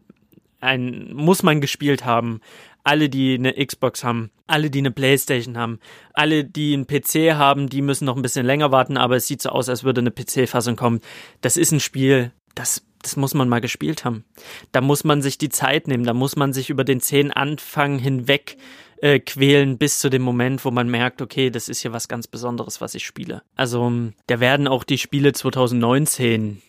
ein, 0.61 1.12
muss 1.14 1.42
man 1.42 1.61
gespielt 1.61 2.05
haben. 2.05 2.40
Alle, 2.83 3.09
die 3.09 3.35
eine 3.35 3.53
Xbox 3.55 4.05
haben, 4.05 4.31
alle, 4.46 4.70
die 4.70 4.79
eine 4.79 4.90
Playstation 4.90 5.59
haben, 5.59 5.81
alle, 6.14 6.44
die 6.44 6.73
einen 6.73 6.87
PC 6.87 7.35
haben, 7.35 7.68
die 7.68 7.83
müssen 7.83 8.07
noch 8.07 8.16
ein 8.16 8.23
bisschen 8.23 8.46
länger 8.46 8.73
warten, 8.73 8.96
aber 8.96 9.16
es 9.16 9.27
sieht 9.27 9.42
so 9.42 9.51
aus, 9.51 9.68
als 9.68 9.85
würde 9.85 10.01
eine 10.01 10.11
PC-Fassung 10.11 10.77
kommen. 10.77 11.01
Das 11.42 11.59
ist 11.59 11.73
ein 11.73 11.81
Spiel, 11.81 12.33
das, 12.55 12.83
das 13.03 13.16
muss 13.16 13.35
man 13.35 13.51
mal 13.51 13.61
gespielt 13.61 14.07
haben. 14.07 14.25
Da 14.73 14.81
muss 14.81 15.05
man 15.05 15.20
sich 15.20 15.37
die 15.37 15.51
Zeit 15.51 15.88
nehmen, 15.88 16.05
da 16.05 16.14
muss 16.14 16.37
man 16.37 16.55
sich 16.55 16.70
über 16.70 16.85
den 16.85 17.01
zehn 17.01 17.31
Anfang 17.31 17.99
hinweg 17.99 18.57
äh, 19.03 19.18
quälen 19.18 19.79
bis 19.79 19.99
zu 19.99 20.09
dem 20.09 20.23
Moment, 20.23 20.64
wo 20.64 20.70
man 20.70 20.88
merkt, 20.88 21.20
okay, 21.23 21.51
das 21.51 21.68
ist 21.68 21.83
hier 21.83 21.92
was 21.92 22.09
ganz 22.09 22.27
Besonderes, 22.27 22.81
was 22.81 22.94
ich 22.94 23.05
spiele. 23.05 23.42
Also 23.57 23.92
da 24.27 24.40
werden 24.40 24.68
auch 24.68 24.85
die 24.85 24.99
Spiele 24.99 25.33
2019 25.33 26.62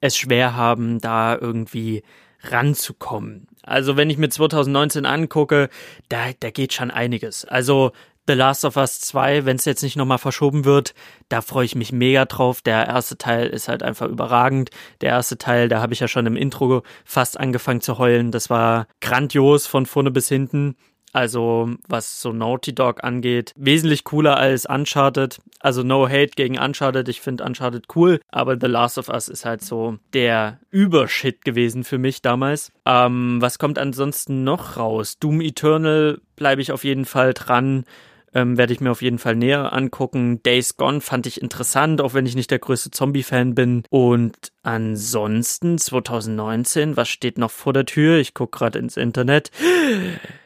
es 0.00 0.16
schwer 0.16 0.56
haben, 0.56 1.00
da 1.00 1.36
irgendwie 1.38 2.02
ranzukommen. 2.42 3.46
Also 3.62 3.96
wenn 3.96 4.10
ich 4.10 4.18
mir 4.18 4.30
2019 4.30 5.06
angucke, 5.06 5.68
da, 6.08 6.30
da 6.38 6.50
geht 6.50 6.72
schon 6.72 6.90
einiges. 6.90 7.44
Also 7.44 7.92
The 8.26 8.34
Last 8.34 8.64
of 8.64 8.76
Us 8.76 9.00
2, 9.00 9.44
wenn 9.44 9.56
es 9.56 9.64
jetzt 9.64 9.82
nicht 9.82 9.96
nochmal 9.96 10.18
verschoben 10.18 10.64
wird, 10.64 10.94
da 11.28 11.40
freue 11.40 11.64
ich 11.64 11.74
mich 11.74 11.90
mega 11.90 12.26
drauf. 12.26 12.62
Der 12.62 12.86
erste 12.86 13.18
Teil 13.18 13.48
ist 13.48 13.66
halt 13.66 13.82
einfach 13.82 14.06
überragend. 14.06 14.70
Der 15.00 15.10
erste 15.10 15.36
Teil, 15.36 15.68
da 15.68 15.80
habe 15.80 15.94
ich 15.94 16.00
ja 16.00 16.06
schon 16.06 16.26
im 16.26 16.36
Intro 16.36 16.82
fast 17.04 17.40
angefangen 17.40 17.80
zu 17.80 17.98
heulen. 17.98 18.30
Das 18.30 18.48
war 18.48 18.86
grandios 19.00 19.66
von 19.66 19.84
vorne 19.84 20.10
bis 20.10 20.28
hinten. 20.28 20.76
Also, 21.12 21.70
was 21.88 22.20
so 22.20 22.32
Naughty 22.32 22.74
Dog 22.74 23.02
angeht, 23.02 23.52
wesentlich 23.56 24.04
cooler 24.04 24.36
als 24.36 24.66
Uncharted. 24.66 25.38
Also, 25.58 25.82
no 25.82 26.08
hate 26.08 26.32
gegen 26.36 26.58
Uncharted. 26.58 27.08
Ich 27.08 27.20
finde 27.20 27.44
Uncharted 27.44 27.86
cool, 27.94 28.20
aber 28.28 28.56
The 28.60 28.66
Last 28.66 28.98
of 28.98 29.08
Us 29.08 29.28
ist 29.28 29.44
halt 29.44 29.62
so 29.62 29.98
der 30.12 30.60
Übershit 30.70 31.44
gewesen 31.44 31.84
für 31.84 31.98
mich 31.98 32.22
damals. 32.22 32.72
Ähm, 32.86 33.38
was 33.40 33.58
kommt 33.58 33.78
ansonsten 33.78 34.44
noch 34.44 34.76
raus? 34.76 35.18
Doom 35.18 35.40
Eternal 35.40 36.20
bleibe 36.36 36.62
ich 36.62 36.72
auf 36.72 36.84
jeden 36.84 37.04
Fall 37.04 37.34
dran 37.34 37.84
ähm, 38.34 38.56
werde 38.56 38.72
ich 38.72 38.80
mir 38.80 38.90
auf 38.90 39.02
jeden 39.02 39.18
Fall 39.18 39.36
näher 39.36 39.72
angucken. 39.72 40.42
Days 40.42 40.76
Gone 40.76 41.00
fand 41.00 41.26
ich 41.26 41.40
interessant, 41.40 42.00
auch 42.00 42.14
wenn 42.14 42.26
ich 42.26 42.34
nicht 42.34 42.50
der 42.50 42.58
größte 42.58 42.90
Zombie-Fan 42.90 43.54
bin. 43.54 43.82
Und 43.90 44.52
ansonsten 44.62 45.78
2019, 45.78 46.96
was 46.96 47.08
steht 47.08 47.38
noch 47.38 47.50
vor 47.50 47.72
der 47.72 47.86
Tür? 47.86 48.18
Ich 48.18 48.34
gucke 48.34 48.58
gerade 48.58 48.78
ins 48.78 48.96
Internet. 48.96 49.50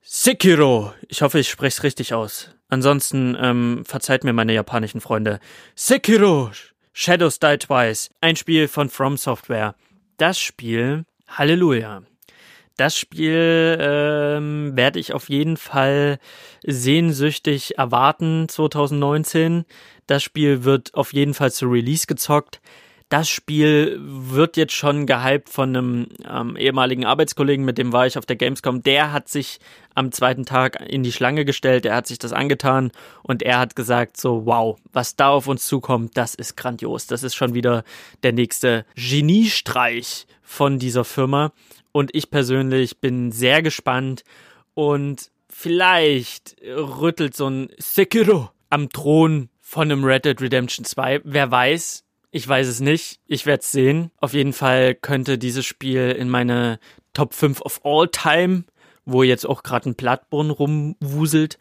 Sekiro. 0.03 0.93
Ich 1.09 1.23
hoffe, 1.23 1.39
ich 1.39 1.49
spreche 1.49 1.77
es 1.79 1.83
richtig 1.83 2.15
aus. 2.15 2.51
Ansonsten 2.69 3.37
ähm, 3.41 3.85
verzeiht 3.87 4.25
mir 4.25 4.33
meine 4.33 4.55
japanischen 4.55 5.01
Freunde. 5.01 5.41
Sekiro. 5.75 6.51
Shadows 6.93 7.39
Die 7.41 7.59
Twice. 7.59 8.11
Ein 8.21 8.37
Spiel 8.37 8.69
von 8.69 8.89
From 8.89 9.17
Software. 9.17 9.75
Das 10.17 10.39
Spiel, 10.39 11.05
Halleluja 11.27 12.03
das 12.77 12.97
Spiel 12.97 13.79
ähm, 13.81 14.77
werde 14.77 14.99
ich 14.99 15.13
auf 15.13 15.29
jeden 15.29 15.57
Fall 15.57 16.19
sehnsüchtig 16.67 17.79
erwarten 17.79 18.49
2019. 18.49 19.65
Das 20.07 20.23
Spiel 20.23 20.65
wird 20.65 20.95
auf 20.95 21.13
jeden 21.13 21.35
Fall 21.35 21.53
zu 21.53 21.67
Release 21.67 22.07
gezockt. 22.07 22.61
Das 23.15 23.29
Spiel 23.29 23.97
wird 24.03 24.57
jetzt 24.57 24.73
schon 24.73 25.07
gehypt 25.07 25.49
von 25.49 25.69
einem 25.69 26.09
ähm, 26.29 26.57
ehemaligen 26.57 27.05
Arbeitskollegen, 27.05 27.65
mit 27.65 27.79
dem 27.79 27.93
war 27.93 28.09
ich 28.09 28.19
auf 28.19 28.27
der 28.27 28.35
Gamescom. 28.35 28.83
Der 28.83 29.13
hat 29.13 29.29
sich 29.29 29.61
am 29.95 30.11
zweiten 30.11 30.45
Tag 30.45 30.81
in 30.85 31.05
die 31.05 31.13
Schlange 31.13 31.45
gestellt, 31.45 31.87
er 31.87 31.95
hat 31.95 32.09
sich 32.09 32.19
das 32.19 32.33
angetan 32.33 32.91
und 33.23 33.45
er 33.45 33.61
hat 33.61 33.77
gesagt 33.77 34.17
so, 34.17 34.47
wow, 34.47 34.77
was 34.93 35.15
da 35.15 35.29
auf 35.29 35.47
uns 35.47 35.65
zukommt, 35.67 36.17
das 36.17 36.35
ist 36.35 36.57
grandios. 36.57 37.07
Das 37.07 37.23
ist 37.23 37.37
schon 37.37 37.55
wieder 37.55 37.85
der 38.25 38.33
nächste 38.33 38.85
Geniestreich 38.97 40.27
von 40.43 40.81
dieser 40.81 41.05
Firma. 41.05 41.53
Und 41.93 42.13
ich 42.17 42.33
persönlich 42.33 42.99
bin 43.01 43.31
sehr 43.31 43.63
gespannt 43.63 44.25
und 44.75 45.31
vielleicht 45.49 46.57
rüttelt 46.65 47.37
so 47.37 47.47
ein 47.47 47.69
Sekiro 47.79 48.51
am 48.71 48.89
Thron 48.89 49.51
von 49.61 49.93
einem 49.93 50.03
Red 50.03 50.25
Dead 50.25 50.41
Redemption 50.41 50.85
2. 50.85 51.21
Wer 51.23 51.53
weiß, 51.53 52.04
ich 52.35 52.49
weiß 52.49 52.67
es 52.67 52.81
nicht. 52.81 53.21
Ich 53.29 53.47
werde 53.47 53.61
es 53.61 53.71
sehen. 53.71 54.11
Auf 54.19 54.33
jeden 54.33 54.53
Fall 54.53 54.97
könnte 54.97 55.39
dieses 55.39 55.65
Spiel 55.65 56.11
in 56.11 56.29
meine 56.29 56.81
Top 57.13 57.33
5 57.33 57.61
of 57.61 57.81
All 57.85 58.09
Time, 58.09 58.65
wo 59.05 59.23
jetzt 59.23 59.47
auch 59.47 59.63
gerade 59.63 59.91
ein 59.91 59.95
Plattborn 59.95 60.51
rumwuselt, 60.51 61.61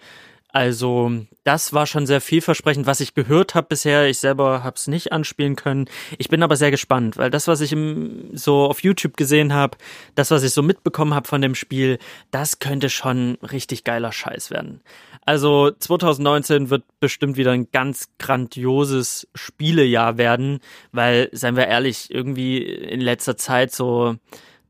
also 0.53 1.11
das 1.43 1.73
war 1.73 1.87
schon 1.87 2.05
sehr 2.05 2.21
vielversprechend, 2.21 2.85
was 2.85 2.99
ich 2.99 3.15
gehört 3.15 3.55
habe 3.55 3.67
bisher. 3.69 4.07
Ich 4.07 4.19
selber 4.19 4.63
habe 4.63 4.75
es 4.75 4.85
nicht 4.85 5.11
anspielen 5.11 5.55
können. 5.55 5.89
Ich 6.19 6.29
bin 6.29 6.43
aber 6.43 6.55
sehr 6.55 6.69
gespannt, 6.69 7.17
weil 7.17 7.31
das, 7.31 7.47
was 7.47 7.59
ich 7.59 7.71
im, 7.71 8.29
so 8.37 8.65
auf 8.65 8.83
YouTube 8.83 9.17
gesehen 9.17 9.51
habe, 9.51 9.79
das, 10.13 10.29
was 10.29 10.43
ich 10.43 10.51
so 10.51 10.61
mitbekommen 10.61 11.15
habe 11.15 11.27
von 11.27 11.41
dem 11.41 11.55
Spiel, 11.55 11.97
das 12.29 12.59
könnte 12.59 12.91
schon 12.91 13.39
richtig 13.41 13.83
geiler 13.83 14.11
Scheiß 14.11 14.51
werden. 14.51 14.81
Also 15.25 15.71
2019 15.71 16.69
wird 16.69 16.83
bestimmt 16.99 17.35
wieder 17.35 17.51
ein 17.51 17.71
ganz 17.71 18.09
grandioses 18.19 19.27
Spielejahr 19.33 20.19
werden, 20.19 20.59
weil, 20.91 21.29
seien 21.31 21.55
wir 21.55 21.65
ehrlich, 21.65 22.13
irgendwie 22.13 22.59
in 22.59 23.01
letzter 23.01 23.37
Zeit 23.37 23.73
so 23.73 24.17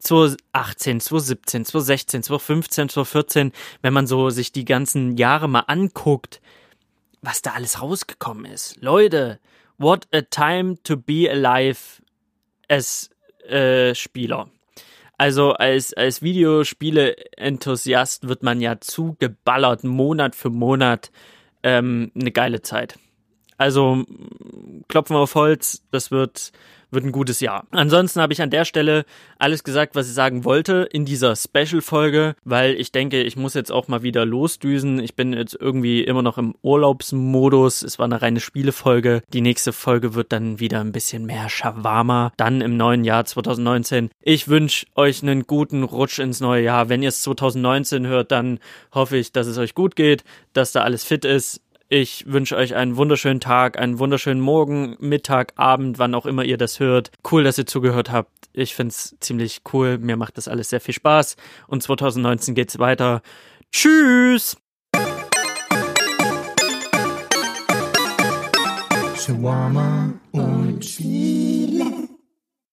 2018, 0.03 0.99
2017, 0.99 1.65
2016, 1.65 2.23
2015, 2.23 2.89
2014, 2.89 3.51
wenn 3.81 3.93
man 3.93 4.07
so 4.07 4.29
sich 4.29 4.51
die 4.51 4.65
ganzen 4.65 5.17
Jahre 5.17 5.47
mal 5.47 5.63
anguckt, 5.67 6.41
was 7.21 7.41
da 7.41 7.51
alles 7.51 7.81
rausgekommen 7.81 8.45
ist. 8.45 8.81
Leute, 8.81 9.39
what 9.77 10.07
a 10.13 10.21
time 10.21 10.77
to 10.83 10.97
be 10.97 11.29
alive 11.29 12.01
as 12.69 13.09
äh, 13.47 13.95
Spieler. 13.95 14.49
Also 15.17 15.53
als, 15.53 15.93
als 15.93 16.21
Videospiele-Enthusiast 16.21 18.27
wird 18.27 18.43
man 18.43 18.59
ja 18.59 18.81
zugeballert, 18.81 19.83
Monat 19.83 20.35
für 20.35 20.49
Monat. 20.49 21.11
Ähm, 21.61 22.11
eine 22.13 22.31
geile 22.31 22.61
Zeit. 22.61 22.99
Also 23.57 24.03
klopfen 24.89 25.15
wir 25.15 25.21
auf 25.21 25.35
Holz, 25.35 25.83
das 25.91 26.11
wird 26.11 26.51
wird 26.93 27.05
ein 27.05 27.11
gutes 27.11 27.39
Jahr. 27.39 27.65
Ansonsten 27.71 28.21
habe 28.21 28.33
ich 28.33 28.41
an 28.41 28.49
der 28.49 28.65
Stelle 28.65 29.05
alles 29.39 29.63
gesagt, 29.63 29.95
was 29.95 30.07
ich 30.07 30.13
sagen 30.13 30.45
wollte 30.45 30.87
in 30.91 31.05
dieser 31.05 31.35
Special-Folge, 31.35 32.35
weil 32.43 32.75
ich 32.75 32.91
denke, 32.91 33.21
ich 33.23 33.35
muss 33.35 33.53
jetzt 33.53 33.71
auch 33.71 33.87
mal 33.87 34.03
wieder 34.03 34.25
losdüsen. 34.25 34.99
Ich 34.99 35.15
bin 35.15 35.33
jetzt 35.33 35.57
irgendwie 35.59 36.03
immer 36.03 36.21
noch 36.21 36.37
im 36.37 36.55
Urlaubsmodus. 36.61 37.83
Es 37.83 37.99
war 37.99 38.05
eine 38.05 38.21
reine 38.21 38.39
Spielefolge. 38.39 39.23
Die 39.33 39.41
nächste 39.41 39.73
Folge 39.73 40.13
wird 40.13 40.31
dann 40.31 40.59
wieder 40.59 40.79
ein 40.81 40.91
bisschen 40.91 41.25
mehr 41.25 41.49
Shawarma. 41.49 42.31
Dann 42.37 42.61
im 42.61 42.77
neuen 42.77 43.03
Jahr 43.03 43.25
2019. 43.25 44.09
Ich 44.21 44.47
wünsche 44.47 44.85
euch 44.95 45.23
einen 45.23 45.43
guten 45.47 45.83
Rutsch 45.83 46.19
ins 46.19 46.39
neue 46.39 46.63
Jahr. 46.63 46.89
Wenn 46.89 47.01
ihr 47.01 47.09
es 47.09 47.21
2019 47.23 48.07
hört, 48.07 48.31
dann 48.31 48.59
hoffe 48.93 49.17
ich, 49.17 49.31
dass 49.31 49.47
es 49.47 49.57
euch 49.57 49.73
gut 49.73 49.95
geht, 49.95 50.23
dass 50.53 50.71
da 50.71 50.81
alles 50.81 51.03
fit 51.03 51.25
ist 51.25 51.62
ich 51.93 52.25
wünsche 52.25 52.55
euch 52.55 52.73
einen 52.73 52.97
wunderschönen 52.97 53.39
Tag, 53.39 53.77
einen 53.77 53.99
wunderschönen 53.99 54.41
Morgen, 54.41 54.95
Mittag, 54.99 55.53
Abend, 55.57 55.99
wann 55.99 56.15
auch 56.15 56.25
immer 56.25 56.43
ihr 56.43 56.57
das 56.57 56.79
hört. 56.79 57.11
Cool, 57.31 57.43
dass 57.43 57.59
ihr 57.59 57.67
zugehört 57.67 58.11
habt. 58.11 58.31
Ich 58.51 58.73
finde 58.73 58.89
es 58.89 59.15
ziemlich 59.19 59.61
cool. 59.73 59.99
Mir 59.99 60.17
macht 60.17 60.39
das 60.39 60.47
alles 60.47 60.69
sehr 60.69 60.81
viel 60.81 60.95
Spaß. 60.95 61.35
Und 61.67 61.83
2019 61.83 62.55
geht's 62.55 62.79
weiter. 62.79 63.21
Tschüss! 63.71 64.57
Shawarma 69.15 70.13
und 70.31 70.83